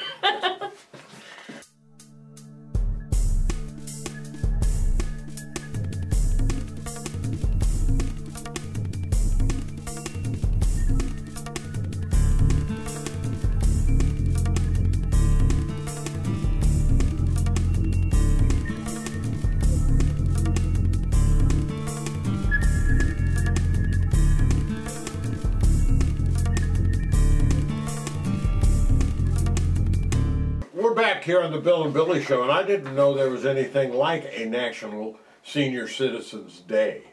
Here 31.27 31.41
on 31.41 31.51
the 31.51 31.59
Bill 31.59 31.83
and 31.83 31.93
Billie 31.93 32.23
Show, 32.23 32.41
and 32.43 32.49
I 32.53 32.63
didn't 32.63 32.95
know 32.95 33.13
there 33.13 33.29
was 33.29 33.45
anything 33.45 33.91
like 33.91 34.25
a 34.31 34.45
National 34.45 35.19
Senior 35.43 35.85
Citizens 35.89 36.61
Day. 36.61 37.03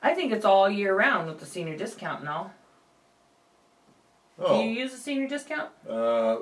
I 0.00 0.14
think 0.14 0.30
it's 0.30 0.44
all 0.44 0.70
year 0.70 0.94
round 0.96 1.26
with 1.26 1.40
the 1.40 1.44
senior 1.44 1.76
discount 1.76 2.20
and 2.20 2.28
all. 2.28 2.52
Do 4.38 4.44
Oh, 4.46 4.62
you 4.62 4.70
use 4.70 4.94
a 4.94 4.96
senior 4.96 5.26
discount? 5.26 5.70
uh, 5.90 6.36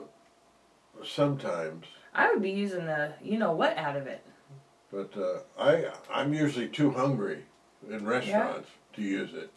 sometimes, 1.03 1.87
I 2.15 2.31
would 2.31 2.43
be 2.43 2.51
using 2.51 2.85
the 2.85 3.15
you 3.23 3.39
know 3.39 3.53
what 3.53 3.79
out 3.79 3.97
of 3.97 4.07
it. 4.07 4.23
but 4.93 5.17
uh, 5.17 5.39
I 5.59 5.87
I'm 6.13 6.35
usually 6.35 6.69
too 6.69 6.91
hungry 6.91 7.45
in 7.89 8.05
restaurants 8.05 8.69
to 8.93 9.01
use 9.01 9.33
it 9.33 9.51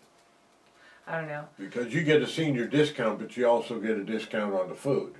I 1.06 1.18
don't 1.20 1.28
know. 1.28 1.44
because 1.60 1.94
you 1.94 2.04
get 2.04 2.22
a 2.22 2.28
senior 2.28 2.68
discount, 2.68 3.20
but 3.20 3.36
you 3.36 3.46
also 3.50 3.82
get 3.82 3.98
a 3.98 4.04
discount 4.06 4.54
on 4.54 4.70
the 4.70 4.76
food. 4.76 5.16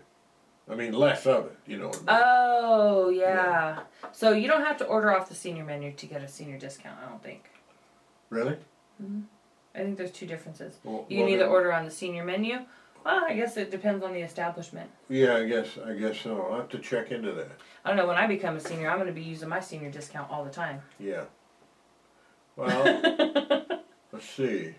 I 0.70 0.74
mean, 0.76 0.94
less 0.94 1.26
of 1.28 1.46
it, 1.46 1.58
you 1.68 1.78
know. 1.78 1.88
what 1.90 1.96
I 1.96 2.00
mean? 2.00 2.08
Oh 2.10 3.10
yeah. 3.10 3.80
So 4.12 4.32
you 4.34 4.48
don't 4.48 4.64
have 4.64 4.78
to 4.78 4.86
order 4.86 5.16
off 5.16 5.30
the 5.30 5.36
senior 5.36 5.64
menu 5.64 5.92
to 5.94 6.06
get 6.08 6.22
a 6.22 6.28
senior 6.28 6.58
discount. 6.58 6.98
I 7.06 7.10
don't 7.10 7.22
think. 7.24 7.50
really? 8.30 8.58
Mm-hmm. 9.02 9.22
I 9.76 9.80
think 9.80 9.98
there's 9.98 10.12
two 10.12 10.26
differences. 10.26 10.78
Well, 10.84 11.06
You 11.10 11.18
can 11.20 11.30
either 11.30 11.46
order 11.48 11.74
on 11.74 11.84
the 11.86 11.92
senior 11.92 12.24
menu. 12.24 12.60
Well, 13.06 13.24
I 13.28 13.34
guess 13.36 13.58
it 13.58 13.70
depends 13.70 14.04
on 14.04 14.14
the 14.14 14.22
establishment. 14.22 14.90
Yeah, 15.10 15.36
I 15.36 15.46
guess 15.46 15.78
I 15.86 15.94
guess 15.94 16.20
so. 16.22 16.42
I'll 16.50 16.58
have 16.62 16.70
to 16.70 16.80
check 16.80 17.12
into 17.12 17.34
that. 17.34 17.52
I 17.84 17.90
don't 17.90 17.98
know. 17.98 18.08
When 18.08 18.16
I 18.18 18.26
become 18.26 18.56
a 18.56 18.60
senior, 18.60 18.90
I'm 18.90 18.98
going 18.98 19.08
to 19.08 19.14
be 19.14 19.22
using 19.22 19.50
my 19.50 19.60
senior 19.60 19.92
discount 19.92 20.32
all 20.32 20.44
the 20.44 20.50
time. 20.52 20.82
Yeah. 21.00 21.26
Well, 22.58 23.66
let's 24.14 24.30
see. 24.30 24.76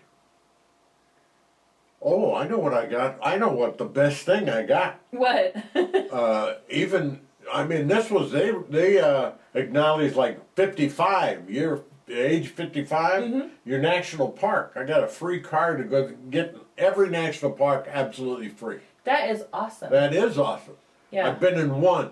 Oh, 2.01 2.35
I 2.35 2.47
know 2.47 2.59
what 2.59 2.73
I 2.73 2.85
got. 2.85 3.17
I 3.23 3.37
know 3.37 3.49
what 3.49 3.77
the 3.77 3.85
best 3.85 4.25
thing 4.25 4.49
I 4.49 4.63
got. 4.63 4.99
What? 5.11 5.55
Uh, 6.11 6.55
even 6.69 7.21
I 7.51 7.63
mean, 7.65 7.87
this 7.87 8.09
was 8.09 8.31
they 8.31 8.51
they 8.69 8.99
uh, 8.99 9.31
acknowledged 9.53 10.15
like 10.15 10.39
fifty 10.55 10.87
five 10.89 11.49
year 11.49 11.81
age 12.09 12.47
55 12.47 13.23
Mm-hmm. 13.23 13.47
your 13.65 13.79
national 13.79 14.29
park. 14.29 14.71
I 14.77 14.83
got 14.85 15.03
a 15.03 15.07
free 15.07 15.41
car 15.41 15.75
to 15.75 15.83
go 15.83 16.07
get 16.29 16.55
every 16.77 17.09
national 17.09 17.51
park 17.51 17.85
absolutely 17.91 18.47
free. 18.47 18.79
that 19.03 19.29
is 19.29 19.43
awesome. 19.51 19.91
That 19.91 20.13
is 20.13 20.37
awesome. 20.37 20.75
yeah. 21.11 21.27
I've 21.27 21.39
been 21.41 21.59
in 21.59 21.81
one 21.81 22.11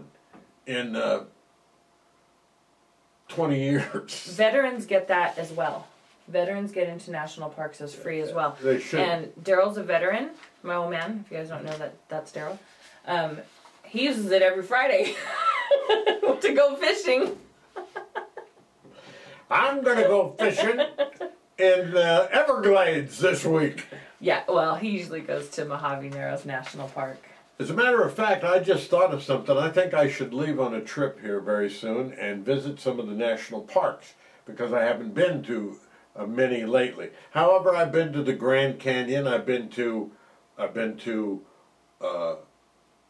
in 0.67 0.95
uh, 0.97 1.23
twenty 3.29 3.63
years. 3.63 4.25
Veterans 4.35 4.85
get 4.85 5.07
that 5.07 5.37
as 5.37 5.51
well. 5.51 5.87
Veterans 6.27 6.71
get 6.71 6.89
into 6.89 7.11
national 7.11 7.49
parks 7.49 7.81
as 7.81 7.93
free 7.93 8.19
as 8.21 8.33
well. 8.33 8.57
They 8.61 8.79
should. 8.79 8.99
And 8.99 9.33
Daryl's 9.43 9.77
a 9.77 9.83
veteran, 9.83 10.31
my 10.63 10.75
old 10.75 10.89
man. 10.89 11.23
If 11.25 11.31
you 11.31 11.37
guys 11.37 11.49
don't 11.49 11.63
know 11.63 11.77
that, 11.77 11.93
that's 12.09 12.31
Daryl. 12.31 12.57
Um, 13.05 13.37
he 13.83 14.03
uses 14.03 14.31
it 14.31 14.41
every 14.41 14.63
Friday 14.63 15.15
to 16.41 16.53
go 16.55 16.75
fishing. 16.75 17.37
I'm 19.49 19.83
gonna 19.83 20.03
go 20.03 20.35
fishing 20.39 20.79
in 21.59 21.91
the 21.91 22.27
Everglades 22.31 23.19
this 23.19 23.45
week. 23.45 23.85
Yeah, 24.19 24.43
well, 24.47 24.75
he 24.75 24.89
usually 24.89 25.21
goes 25.21 25.49
to 25.49 25.65
Mojave 25.65 26.09
Narrows 26.09 26.45
National 26.45 26.87
Park. 26.89 27.23
As 27.59 27.69
a 27.69 27.73
matter 27.73 28.01
of 28.01 28.13
fact, 28.13 28.43
I 28.43 28.59
just 28.59 28.89
thought 28.89 29.13
of 29.13 29.23
something. 29.23 29.55
I 29.55 29.69
think 29.69 29.93
I 29.93 30.09
should 30.09 30.33
leave 30.33 30.59
on 30.59 30.73
a 30.73 30.81
trip 30.81 31.21
here 31.21 31.39
very 31.39 31.69
soon 31.69 32.11
and 32.13 32.43
visit 32.43 32.79
some 32.79 32.99
of 32.99 33.07
the 33.07 33.13
national 33.13 33.61
parks 33.61 34.15
because 34.45 34.73
I 34.73 34.83
haven't 34.83 35.13
been 35.13 35.43
to 35.43 35.77
uh, 36.15 36.25
many 36.25 36.65
lately. 36.65 37.09
However, 37.31 37.75
I've 37.75 37.91
been 37.91 38.13
to 38.13 38.23
the 38.23 38.33
Grand 38.33 38.79
Canyon. 38.79 39.27
I've 39.27 39.45
been 39.45 39.69
to, 39.69 40.11
I've 40.57 40.73
been 40.73 40.97
to, 40.97 41.41
uh, 42.01 42.35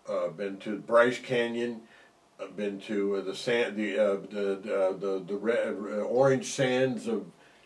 uh, 0.10 0.28
been 0.30 0.58
to 0.60 0.78
Bryce 0.80 1.20
Canyon. 1.20 1.82
I've 2.42 2.58
been 2.58 2.80
to 2.82 3.16
uh, 3.16 3.22
the 3.22 3.36
sand, 3.36 3.78
the 3.78 3.98
uh, 3.98 4.18
the 4.30 4.52
uh, 4.54 4.98
the 4.98 5.24
the 5.26 5.36
red, 5.36 5.68
uh, 5.70 6.02
orange 6.02 6.48
sands 6.48 7.08
of 7.08 7.26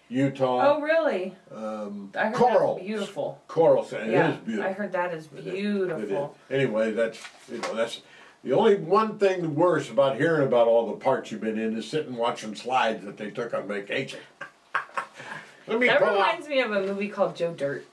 Utah. 0.09 0.75
Oh, 0.75 0.81
really? 0.81 1.35
Um, 1.51 2.11
I 2.15 2.25
heard 2.25 2.35
coral, 2.35 2.75
that's 2.75 2.85
beautiful. 2.85 3.41
coral 3.47 3.83
sand. 3.83 4.11
yeah, 4.11 4.29
it 4.29 4.33
is 4.33 4.37
beautiful. 4.45 4.69
I 4.69 4.73
heard 4.73 4.91
that 4.91 5.13
is 5.13 5.29
It 5.35 5.47
is. 5.47 5.53
beautiful. 5.53 6.35
It 6.49 6.53
is. 6.53 6.61
Anyway, 6.61 6.91
that's 6.91 7.19
you 7.51 7.57
know 7.57 7.75
that's 7.75 8.01
the 8.43 8.53
only 8.55 8.75
one 8.75 9.17
thing 9.17 9.55
worse 9.55 9.89
about 9.89 10.17
hearing 10.17 10.45
about 10.47 10.67
all 10.67 10.87
the 10.87 10.97
parks 10.97 11.31
you've 11.31 11.41
been 11.41 11.57
in 11.59 11.75
is 11.75 11.89
sitting 11.89 12.15
watching 12.15 12.53
slides 12.53 13.03
that 13.05 13.17
they 13.17 13.31
took 13.31 13.53
on 13.55 13.67
vacation. 13.67 14.19
Let 15.69 15.79
me 15.79 15.87
That 15.87 15.99
pull 15.99 16.07
out 16.09 16.13
reminds 16.13 16.47
me 16.47 16.59
of 16.61 16.71
a 16.71 16.81
movie 16.81 17.09
called 17.09 17.35
Joe 17.35 17.53
Dirt. 17.53 17.85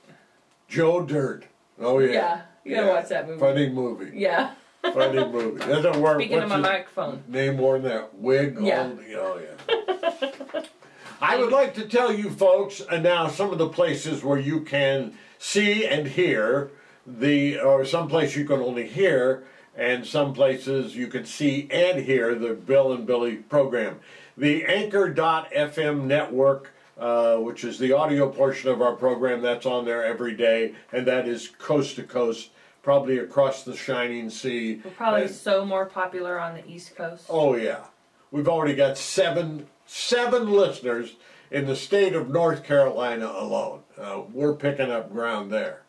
Joe 0.67 1.01
Dirt. 1.03 1.45
Oh 1.79 1.99
yeah. 1.99 2.11
Yeah, 2.11 2.41
you 2.65 2.75
gotta 2.75 2.87
Yeah. 2.87 2.93
watch 2.93 3.09
that 3.09 3.27
movie. 3.27 3.39
Funny 3.39 3.69
movie. 3.69 4.11
Yeah. 4.17 4.51
Funny 4.81 5.25
movie. 5.25 5.59
Doesn't 5.65 6.01
work. 6.01 6.19
Speaking 6.19 6.37
of 6.37 6.49
What's 6.49 6.61
my 6.61 6.69
microphone. 6.69 7.23
Name 7.27 7.57
more 7.57 7.79
than 7.79 7.89
that. 7.91 8.15
Wig. 8.15 8.57
Yeah. 8.59 8.89
Oh 9.19 9.39
yeah. 9.39 10.61
I 11.21 11.37
would 11.37 11.51
like 11.51 11.73
to 11.75 11.87
tell 11.87 12.13
you 12.13 12.29
folks 12.29 12.81
uh, 12.89 12.97
now 12.97 13.27
some 13.27 13.51
of 13.51 13.57
the 13.57 13.69
places 13.69 14.23
where 14.23 14.37
you 14.39 14.61
can 14.61 15.13
see 15.39 15.85
and 15.85 16.07
hear 16.07 16.69
the, 17.05 17.59
or 17.59 17.85
some 17.85 18.07
place 18.07 18.35
you 18.35 18.45
can 18.45 18.59
only 18.59 18.87
hear 18.87 19.43
and 19.75 20.05
some 20.05 20.33
places 20.33 20.95
you 20.95 21.07
can 21.07 21.25
see 21.25 21.67
and 21.71 22.03
hear 22.03 22.35
the 22.35 22.53
Bill 22.53 22.93
and 22.93 23.05
Billie 23.07 23.35
program. 23.37 23.99
The 24.37 24.65
Anchor.fm 24.65 26.03
network, 26.03 26.71
uh, 26.99 27.37
which 27.37 27.63
is 27.63 27.77
the 27.79 27.93
audio 27.93 28.29
portion 28.29 28.69
of 28.69 28.81
our 28.81 28.93
program, 28.95 29.41
that's 29.41 29.65
on 29.65 29.85
there 29.85 30.03
every 30.05 30.33
day, 30.35 30.73
and 30.91 31.05
that 31.07 31.27
is 31.27 31.47
coast 31.59 31.95
to 31.97 32.03
coast, 32.03 32.49
probably 32.83 33.17
across 33.19 33.63
the 33.63 33.75
shining 33.75 34.29
sea. 34.29 34.81
We're 34.83 34.91
probably 34.91 35.21
And- 35.23 35.31
so 35.31 35.65
more 35.65 35.85
popular 35.85 36.39
on 36.39 36.55
the 36.55 36.65
East 36.67 36.95
Coast. 36.95 37.25
Oh 37.29 37.55
yeah, 37.55 37.85
we've 38.31 38.47
already 38.47 38.75
got 38.75 38.97
seven 38.97 39.67
seven 39.85 40.51
listeners 40.51 41.15
in 41.49 41.65
the 41.65 41.75
state 41.75 42.13
of 42.13 42.29
North 42.29 42.63
Carolina 42.63 43.25
alone. 43.33 43.81
Uh, 43.97 44.21
we're 44.33 44.53
picking 44.53 44.91
up 44.91 45.09
ground 45.11 45.49
there, 45.49 45.83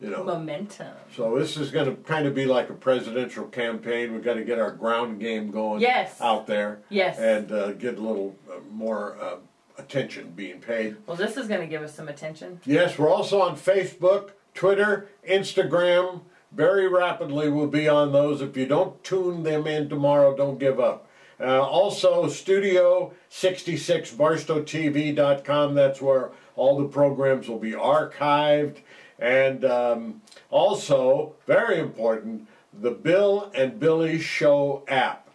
you 0.00 0.10
know. 0.10 0.22
Momentum. 0.22 0.88
So 1.16 1.38
this 1.38 1.56
is 1.56 1.70
going 1.70 1.86
to 1.86 1.96
kind 2.02 2.26
of 2.26 2.34
be 2.34 2.44
like 2.44 2.68
a 2.68 2.74
presidential 2.74 3.44
campaign. 3.46 4.12
We've 4.12 4.22
got 4.22 4.34
to 4.34 4.44
get 4.44 4.58
our 4.58 4.70
ground 4.70 5.18
game 5.18 5.50
going 5.50 5.80
Yes. 5.80 6.20
out 6.20 6.46
there 6.46 6.80
Yes. 6.90 7.18
and 7.18 7.50
uh, 7.50 7.72
get 7.72 7.96
a 7.98 8.02
little 8.02 8.36
uh, 8.50 8.56
more 8.70 9.16
uh, 9.18 9.36
attention 9.78 10.32
being 10.34 10.60
paid. 10.60 10.96
Well, 11.06 11.16
this 11.16 11.36
is 11.36 11.48
going 11.48 11.60
to 11.60 11.66
give 11.66 11.82
us 11.82 11.94
some 11.94 12.08
attention. 12.08 12.60
Yes, 12.64 12.98
we're 12.98 13.10
also 13.10 13.40
on 13.40 13.56
Facebook, 13.56 14.30
Twitter, 14.54 15.08
Instagram. 15.28 16.22
Very 16.52 16.88
rapidly, 16.88 17.48
we'll 17.48 17.66
be 17.66 17.88
on 17.88 18.12
those. 18.12 18.40
If 18.40 18.56
you 18.56 18.66
don't 18.66 19.02
tune 19.04 19.42
them 19.42 19.66
in 19.66 19.88
tomorrow, 19.88 20.36
don't 20.36 20.58
give 20.58 20.80
up. 20.80 21.06
Uh, 21.40 21.62
also, 21.62 22.28
Studio 22.28 23.12
66 23.28 24.12
BarstowTV.com. 24.12 25.74
That's 25.74 26.00
where 26.02 26.32
all 26.56 26.78
the 26.78 26.88
programs 26.88 27.48
will 27.48 27.58
be 27.60 27.72
archived. 27.72 28.78
And 29.20 29.64
um, 29.64 30.22
also, 30.50 31.34
very 31.46 31.78
important, 31.78 32.48
the 32.72 32.90
Bill 32.90 33.50
and 33.54 33.78
Billie 33.78 34.18
Show 34.18 34.84
app. 34.88 35.27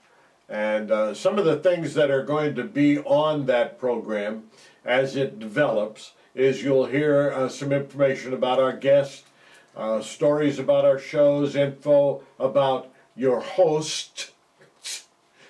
And 0.50 0.92
uh, 0.92 1.14
some 1.14 1.40
of 1.40 1.46
the 1.46 1.58
things 1.58 1.94
that 1.94 2.12
are 2.12 2.24
going 2.24 2.56
to 2.56 2.64
be 2.64 3.00
on 3.00 3.46
that 3.48 3.80
program 3.80 4.44
as 4.86 5.16
it 5.16 5.40
develops 5.40 6.14
is 6.36 6.64
you'll 6.64 6.86
hear 6.86 7.32
uh, 7.32 7.48
some 7.50 7.72
information 7.72 8.34
about 8.34 8.60
our 8.60 8.74
guests, 8.74 9.24
uh, 9.76 10.02
stories 10.02 10.60
about 10.60 10.86
our 10.86 11.00
shows, 11.00 11.56
info 11.56 12.22
about 12.40 12.90
your 13.16 13.40
host 13.40 14.32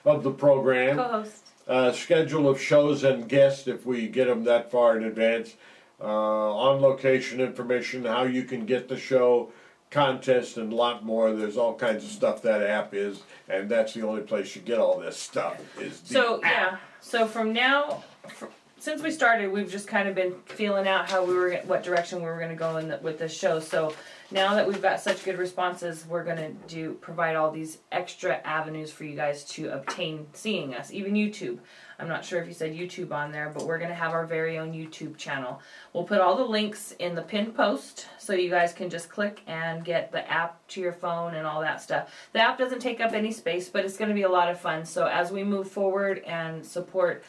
of 0.05 0.23
the 0.23 0.31
program, 0.31 0.97
Co-host. 0.97 1.43
uh, 1.67 1.91
schedule 1.93 2.47
of 2.50 2.62
shows 2.62 3.03
and 3.03 3.27
guests 3.29 3.67
if 3.67 3.85
we 3.85 4.07
get 4.07 4.27
them 4.27 4.43
that 4.43 4.69
far 4.69 4.97
in 4.97 5.03
advance, 5.05 5.55
uh, 6.01 6.05
on 6.05 6.81
location 6.81 7.39
information, 7.39 8.03
how 8.03 8.23
you 8.23 8.43
can 8.43 8.65
get 8.65 8.89
the 8.89 8.97
show, 8.97 9.50
contest, 9.93 10.57
and 10.57 10.73
a 10.73 10.75
lot 10.75 11.05
more. 11.05 11.31
There's 11.33 11.57
all 11.57 11.75
kinds 11.75 12.03
of 12.03 12.09
stuff 12.09 12.41
that 12.41 12.62
app 12.62 12.93
is, 12.93 13.21
and 13.47 13.69
that's 13.69 13.93
the 13.93 14.01
only 14.01 14.23
place 14.23 14.55
you 14.55 14.62
get 14.62 14.79
all 14.79 15.00
this 15.00 15.17
stuff. 15.17 15.57
Is 15.79 16.01
the 16.01 16.13
So 16.13 16.43
app. 16.43 16.51
yeah. 16.51 16.77
So 17.00 17.27
from 17.27 17.53
now, 17.53 18.03
fr 18.27 18.45
since 18.83 19.01
we 19.01 19.11
started, 19.11 19.49
we've 19.49 19.71
just 19.71 19.87
kind 19.87 20.09
of 20.09 20.15
been 20.15 20.33
feeling 20.43 20.89
out 20.89 21.09
how 21.09 21.23
we 21.23 21.33
were, 21.33 21.53
what 21.67 21.83
direction 21.83 22.19
we 22.19 22.25
were 22.25 22.37
going 22.37 22.49
to 22.49 22.55
go 22.55 22.75
in 22.75 22.89
the, 22.89 22.97
with 22.97 23.17
this 23.17 23.33
show. 23.33 23.57
So 23.61 23.95
now 24.29 24.55
that 24.55 24.67
we've 24.67 24.81
got 24.81 24.99
such 24.99 25.23
good 25.23 25.37
responses, 25.37 26.05
we're 26.05 26.25
going 26.25 26.35
to 26.35 26.51
do 26.67 26.95
provide 26.95 27.37
all 27.37 27.49
these 27.49 27.77
extra 27.93 28.41
avenues 28.43 28.91
for 28.91 29.05
you 29.05 29.15
guys 29.15 29.45
to 29.51 29.69
obtain 29.69 30.27
seeing 30.33 30.75
us, 30.75 30.91
even 30.91 31.13
YouTube. 31.13 31.59
I'm 31.97 32.09
not 32.09 32.25
sure 32.25 32.41
if 32.41 32.47
you 32.49 32.53
said 32.53 32.75
YouTube 32.75 33.13
on 33.13 33.31
there, 33.31 33.53
but 33.55 33.65
we're 33.65 33.77
going 33.77 33.89
to 33.89 33.95
have 33.95 34.11
our 34.11 34.25
very 34.25 34.57
own 34.57 34.73
YouTube 34.73 35.15
channel. 35.15 35.61
We'll 35.93 36.03
put 36.03 36.19
all 36.19 36.35
the 36.35 36.43
links 36.43 36.91
in 36.99 37.15
the 37.15 37.21
pinned 37.21 37.55
post 37.55 38.07
so 38.17 38.33
you 38.33 38.49
guys 38.49 38.73
can 38.73 38.89
just 38.89 39.07
click 39.07 39.43
and 39.47 39.85
get 39.85 40.11
the 40.11 40.29
app 40.29 40.67
to 40.69 40.81
your 40.81 40.91
phone 40.91 41.35
and 41.35 41.47
all 41.47 41.61
that 41.61 41.81
stuff. 41.81 42.13
The 42.33 42.41
app 42.41 42.57
doesn't 42.57 42.79
take 42.79 42.99
up 42.99 43.13
any 43.13 43.31
space, 43.31 43.69
but 43.69 43.85
it's 43.85 43.95
going 43.95 44.09
to 44.09 44.15
be 44.15 44.23
a 44.23 44.29
lot 44.29 44.51
of 44.51 44.59
fun. 44.59 44.83
So 44.83 45.07
as 45.07 45.31
we 45.31 45.45
move 45.45 45.71
forward 45.71 46.19
and 46.25 46.65
support 46.65 47.23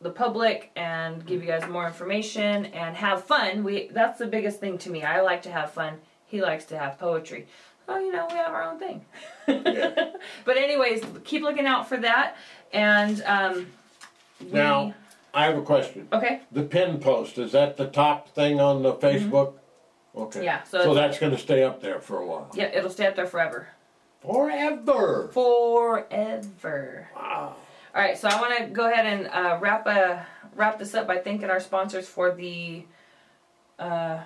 the 0.00 0.10
public 0.10 0.70
and 0.76 1.24
give 1.26 1.42
you 1.42 1.46
guys 1.46 1.68
more 1.68 1.86
information 1.86 2.66
and 2.66 2.96
have 2.96 3.22
fun, 3.24 3.62
we 3.62 3.88
that's 3.92 4.18
the 4.18 4.26
biggest 4.26 4.58
thing 4.58 4.78
to 4.78 4.90
me. 4.90 5.02
I 5.02 5.20
like 5.20 5.42
to 5.42 5.52
have 5.52 5.72
fun. 5.72 5.98
He 6.26 6.40
likes 6.40 6.64
to 6.66 6.78
have 6.78 6.98
poetry. 6.98 7.46
Oh, 7.88 7.98
you 7.98 8.12
know, 8.12 8.26
we 8.30 8.36
have 8.36 8.52
our 8.52 8.62
own 8.62 8.78
thing. 8.78 9.04
Yeah. 9.48 10.12
But 10.44 10.56
anyways, 10.56 11.02
keep 11.24 11.42
looking 11.42 11.66
out 11.66 11.88
for 11.88 11.96
that. 11.98 12.36
And 12.72 13.20
um, 13.26 13.66
we, 14.40 14.52
Now, 14.52 14.94
I 15.34 15.44
have 15.46 15.58
a 15.58 15.62
question. 15.62 16.06
okay, 16.12 16.40
The 16.52 16.62
pin 16.62 16.98
post 17.00 17.36
is 17.36 17.52
that 17.52 17.76
the 17.76 17.88
top 17.88 18.28
thing 18.30 18.60
on 18.60 18.82
the 18.82 18.94
Facebook? 18.94 19.54
Okay. 20.16 20.38
Mm-hmm. 20.38 20.42
Yeah, 20.44 20.62
so 20.64 20.82
So 20.84 20.94
that's 20.94 21.18
going 21.18 21.32
to 21.32 21.38
stay 21.38 21.62
up 21.64 21.82
there 21.82 22.00
for 22.00 22.18
a 22.20 22.26
while. 22.26 22.48
yeah, 22.54 22.66
it'll 22.66 22.90
stay 22.90 23.06
up 23.06 23.16
there 23.16 23.26
forever. 23.26 23.68
Forever. 24.22 25.30
Forever. 25.32 27.08
Wow. 27.16 27.56
All 27.92 28.00
right, 28.00 28.16
so 28.16 28.28
I 28.28 28.40
want 28.40 28.56
to 28.56 28.66
go 28.66 28.88
ahead 28.90 29.04
and 29.04 29.26
uh, 29.28 29.58
wrap 29.60 29.86
a 29.86 30.24
wrap 30.54 30.78
this 30.78 30.94
up 30.94 31.08
by 31.08 31.18
thanking 31.18 31.50
our 31.50 31.58
sponsors 31.58 32.06
for 32.06 32.32
the 32.32 32.84
uh, 33.80 34.20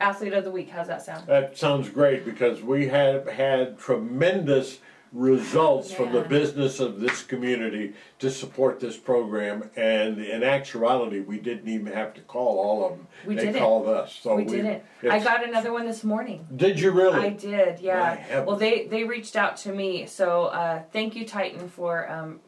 athlete 0.00 0.34
of 0.34 0.44
the 0.44 0.52
week. 0.52 0.70
How's 0.70 0.86
that 0.86 1.02
sound? 1.02 1.26
That 1.26 1.58
sounds 1.58 1.88
great 1.88 2.24
because 2.24 2.62
we 2.62 2.86
have 2.88 3.26
had 3.26 3.76
tremendous 3.76 4.78
results 5.12 5.90
from 5.90 6.12
the 6.12 6.20
business 6.20 6.80
of 6.80 7.00
this 7.00 7.22
community 7.22 7.94
to 8.20 8.30
support 8.30 8.78
this 8.78 8.96
program, 8.96 9.68
and 9.74 10.20
in 10.20 10.44
actuality, 10.44 11.18
we 11.18 11.40
didn't 11.40 11.68
even 11.68 11.92
have 11.92 12.14
to 12.14 12.20
call 12.20 12.58
all 12.58 12.84
of 12.84 12.98
them. 12.98 13.06
We 13.26 13.34
they 13.34 13.46
didn't. 13.46 13.60
called 13.60 13.88
us. 13.88 14.16
So 14.22 14.36
we 14.36 14.44
didn't. 14.44 14.84
I 15.10 15.18
got 15.18 15.42
another 15.48 15.72
one 15.72 15.86
this 15.86 16.04
morning. 16.04 16.46
Did 16.54 16.78
you 16.78 16.92
really? 16.92 17.18
I 17.18 17.30
did, 17.30 17.80
yeah. 17.80 18.44
Well, 18.44 18.56
they 18.56 18.86
they 18.86 19.02
reached 19.02 19.34
out 19.34 19.56
to 19.58 19.72
me, 19.72 20.06
so 20.06 20.44
uh, 20.44 20.82
thank 20.92 21.16
you, 21.16 21.26
Titan, 21.26 21.68
for 21.68 22.08
um, 22.08 22.40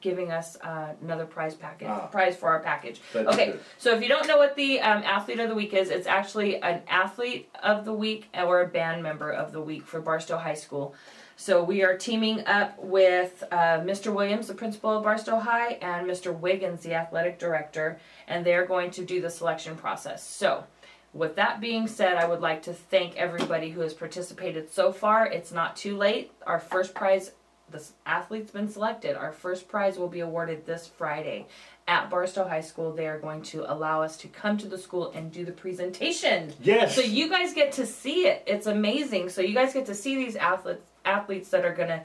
giving 0.00 0.30
us 0.30 0.56
uh, 0.60 0.94
another 1.02 1.26
prize 1.26 1.54
package, 1.54 1.88
Ah. 1.88 2.06
prize 2.06 2.36
for 2.36 2.48
our 2.48 2.60
package. 2.60 3.00
That's 3.12 3.28
okay, 3.28 3.46
good. 3.52 3.60
so 3.78 3.94
if 3.94 4.02
you 4.02 4.08
don't 4.08 4.26
know 4.26 4.38
what 4.38 4.56
the 4.56 4.80
um, 4.80 5.02
athlete 5.04 5.40
of 5.40 5.48
the 5.48 5.54
week 5.54 5.74
is, 5.74 5.90
it's 5.90 6.06
actually 6.06 6.60
an 6.62 6.82
athlete 6.88 7.48
of 7.62 7.84
the 7.84 7.92
week 7.92 8.28
or 8.34 8.60
a 8.62 8.66
band 8.66 9.02
member 9.02 9.30
of 9.30 9.52
the 9.52 9.60
week 9.60 9.86
for 9.86 10.00
Barstow 10.00 10.36
High 10.38 10.54
School. 10.54 10.94
So 11.38 11.62
we 11.62 11.82
are 11.82 11.96
teaming 11.98 12.46
up 12.46 12.78
with 12.82 13.42
uh, 13.52 13.80
Mr. 13.80 14.12
Williams, 14.12 14.46
the 14.48 14.54
principal 14.54 14.90
of 14.96 15.04
Barstow 15.04 15.38
High, 15.38 15.72
and 15.82 16.06
Mr. 16.06 16.34
Wiggins, 16.34 16.82
the 16.82 16.94
athletic 16.94 17.38
director, 17.38 17.98
and 18.26 18.44
they're 18.44 18.64
going 18.66 18.90
to 18.92 19.04
do 19.04 19.20
the 19.20 19.30
selection 19.30 19.76
process. 19.76 20.26
So. 20.26 20.64
With 21.12 21.36
that 21.36 21.60
being 21.62 21.86
said, 21.86 22.18
I 22.18 22.26
would 22.28 22.40
like 22.42 22.60
to 22.64 22.74
thank 22.74 23.16
everybody 23.16 23.70
who 23.70 23.80
has 23.80 23.94
participated 23.94 24.70
so 24.70 24.92
far. 24.92 25.24
It's 25.26 25.50
not 25.50 25.74
too 25.74 25.96
late. 25.96 26.30
Our 26.46 26.58
first 26.60 26.94
prize, 26.94 27.30
the 27.70 27.82
athlete's 28.04 28.50
been 28.50 28.68
selected. 28.68 29.16
Our 29.16 29.32
first 29.32 29.68
prize 29.68 29.98
will 29.98 30.08
be 30.08 30.20
awarded 30.20 30.66
this 30.66 30.86
Friday 30.86 31.46
at 31.88 32.10
Barstow 32.10 32.46
High 32.46 32.60
School. 32.60 32.92
They 32.92 33.06
are 33.06 33.18
going 33.18 33.42
to 33.42 33.70
allow 33.70 34.02
us 34.02 34.16
to 34.18 34.28
come 34.28 34.56
to 34.58 34.68
the 34.68 34.78
school 34.78 35.10
and 35.14 35.32
do 35.32 35.44
the 35.44 35.52
presentation. 35.52 36.52
Yes. 36.62 36.94
So 36.94 37.00
you 37.00 37.28
guys 37.28 37.52
get 37.52 37.72
to 37.72 37.86
see 37.86 38.26
it. 38.26 38.42
It's 38.46 38.66
amazing. 38.66 39.30
So 39.30 39.40
you 39.40 39.54
guys 39.54 39.72
get 39.72 39.86
to 39.86 39.94
see 39.94 40.16
these 40.16 40.36
athletes 40.36 40.82
athletes 41.04 41.50
that 41.50 41.64
are 41.64 41.72
gonna 41.72 42.02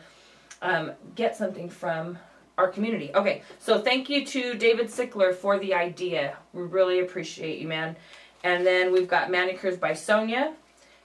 um, 0.62 0.92
get 1.16 1.36
something 1.36 1.70
from 1.70 2.20
our 2.58 2.68
community. 2.68 3.10
Okay, 3.16 3.42
so 3.58 3.82
thank 3.82 4.10
you 4.10 4.24
to 4.26 4.54
David 4.54 4.88
Sickler 4.88 5.34
for 5.34 5.58
the 5.58 5.74
idea. 5.74 6.38
We 6.54 6.62
really 6.62 7.00
appreciate 7.00 7.60
you, 7.60 7.68
man. 7.68 7.96
And 8.44 8.66
then 8.66 8.92
we've 8.92 9.08
got 9.08 9.32
manicures 9.32 9.78
by 9.78 9.94
Sonia, 9.94 10.54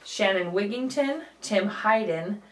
Shannon 0.04 0.52
Wigington, 0.52 1.22
Tim 1.40 1.68
Hayden, 1.68 2.42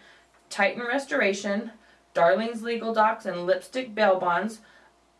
Titan 0.48 0.82
Restoration, 0.82 1.72
Darling's 2.14 2.62
Legal 2.62 2.94
Docs 2.94 3.26
and 3.26 3.44
Lipstick 3.44 3.94
Bail 3.94 4.18
Bonds, 4.18 4.60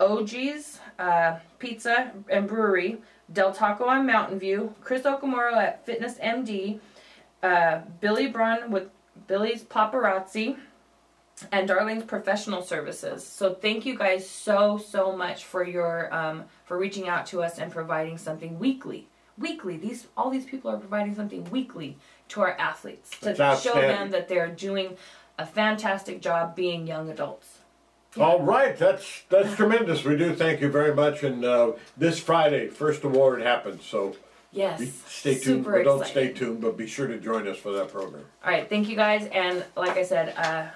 OG's 0.00 0.80
uh, 0.98 1.36
Pizza 1.58 2.12
and 2.28 2.48
Brewery, 2.48 2.98
Del 3.32 3.52
Taco 3.52 3.86
on 3.86 4.06
Mountain 4.06 4.38
View, 4.38 4.74
Chris 4.80 5.02
Okamura 5.02 5.56
at 5.56 5.84
Fitness 5.84 6.18
MD, 6.18 6.78
uh, 7.42 7.80
Billy 8.00 8.28
Brun 8.28 8.70
with 8.70 8.88
Billy's 9.26 9.62
Paparazzi, 9.62 10.56
and 11.50 11.66
Darling's 11.66 12.04
Professional 12.04 12.62
Services. 12.62 13.26
So 13.26 13.54
thank 13.54 13.84
you 13.84 13.98
guys 13.98 14.28
so 14.28 14.78
so 14.78 15.16
much 15.16 15.44
for 15.44 15.64
your 15.64 16.14
um, 16.14 16.44
for 16.64 16.78
reaching 16.78 17.08
out 17.08 17.26
to 17.26 17.42
us 17.42 17.58
and 17.58 17.72
providing 17.72 18.18
something 18.18 18.58
weekly. 18.58 19.08
Weekly, 19.36 19.76
these 19.76 20.06
all 20.16 20.30
these 20.30 20.44
people 20.44 20.70
are 20.70 20.76
providing 20.76 21.14
something 21.14 21.44
weekly 21.50 21.98
to 22.28 22.40
our 22.40 22.52
athletes 22.52 23.10
to 23.18 23.32
That's 23.32 23.38
show 23.62 23.70
outstanding. 23.70 23.90
them 23.90 24.10
that 24.12 24.28
they're 24.28 24.48
doing 24.48 24.96
a 25.38 25.46
fantastic 25.46 26.20
job 26.20 26.54
being 26.54 26.86
young 26.86 27.10
adults. 27.10 27.58
All 28.18 28.40
right, 28.40 28.76
that's 28.76 29.22
that's 29.28 29.56
tremendous. 29.56 30.04
We 30.04 30.16
do 30.16 30.34
thank 30.34 30.60
you 30.60 30.70
very 30.70 30.94
much. 30.94 31.24
And 31.24 31.44
uh, 31.44 31.72
this 31.96 32.18
Friday, 32.20 32.68
first 32.68 33.02
award 33.02 33.42
happens. 33.42 33.84
So 33.84 34.14
Yes, 34.52 34.78
be, 34.78 34.86
stay 35.08 35.32
tuned, 35.34 35.64
super 35.64 35.82
don't 35.82 36.06
stay 36.06 36.32
tuned. 36.32 36.60
But 36.60 36.76
be 36.76 36.86
sure 36.86 37.08
to 37.08 37.18
join 37.18 37.48
us 37.48 37.58
for 37.58 37.72
that 37.72 37.88
program. 37.88 38.24
All 38.44 38.52
right, 38.52 38.68
thank 38.68 38.88
you 38.88 38.94
guys. 38.94 39.28
And 39.32 39.64
like 39.76 39.96
I 39.96 40.04
said, 40.04 40.32
uh, 40.36 40.66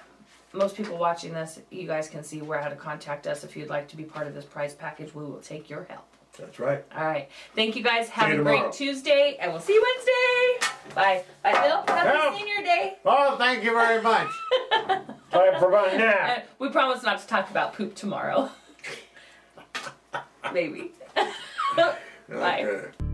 most 0.53 0.75
people 0.77 0.99
watching 0.99 1.33
this, 1.33 1.61
you 1.71 1.87
guys 1.87 2.09
can 2.09 2.25
see 2.25 2.43
where 2.43 2.61
how 2.61 2.69
to 2.71 2.77
contact 2.77 3.29
us 3.29 3.45
if 3.45 3.57
you'd 3.57 3.69
like 3.69 3.87
to 3.89 3.97
be 3.97 4.03
part 4.03 4.27
of 4.27 4.35
this 4.35 4.45
prize 4.45 4.75
package. 4.75 5.15
We 5.15 5.25
will 5.25 5.41
take 5.41 5.71
your 5.71 5.85
help. 5.85 6.07
That's 6.37 6.59
right. 6.61 6.85
All 6.97 7.05
right. 7.05 7.29
Thank 7.57 7.75
you 7.77 7.83
guys. 7.83 8.09
Have 8.11 8.29
See 8.29 8.35
you 8.35 8.41
a 8.41 8.45
great. 8.45 8.73
Tuesday, 8.73 9.37
and 9.41 9.53
we'll 9.53 9.61
see 9.61 9.75
you 9.75 9.85
Wednesday. 9.95 10.69
Bye. 10.95 11.25
Bye, 11.43 11.53
Bill. 11.53 11.85
Happy 11.87 12.19
Yeah. 12.19 12.37
Senior 12.37 12.63
Day. 12.65 12.97
Oh, 13.05 13.37
thank 13.37 13.65
you 13.65 13.73
very 13.73 14.03
much. 14.03 14.29
Time 15.31 15.59
for 15.59 15.71
my 15.71 15.89
Uh, 15.95 16.41
we 16.59 16.69
promise 16.69 17.03
not 17.03 17.21
to 17.21 17.27
talk 17.27 17.51
about 17.51 17.75
poop 17.75 17.95
tomorrow. 17.95 18.51
Maybe. 20.53 20.93
Bye. 22.29 22.63
Okay. 22.65 23.08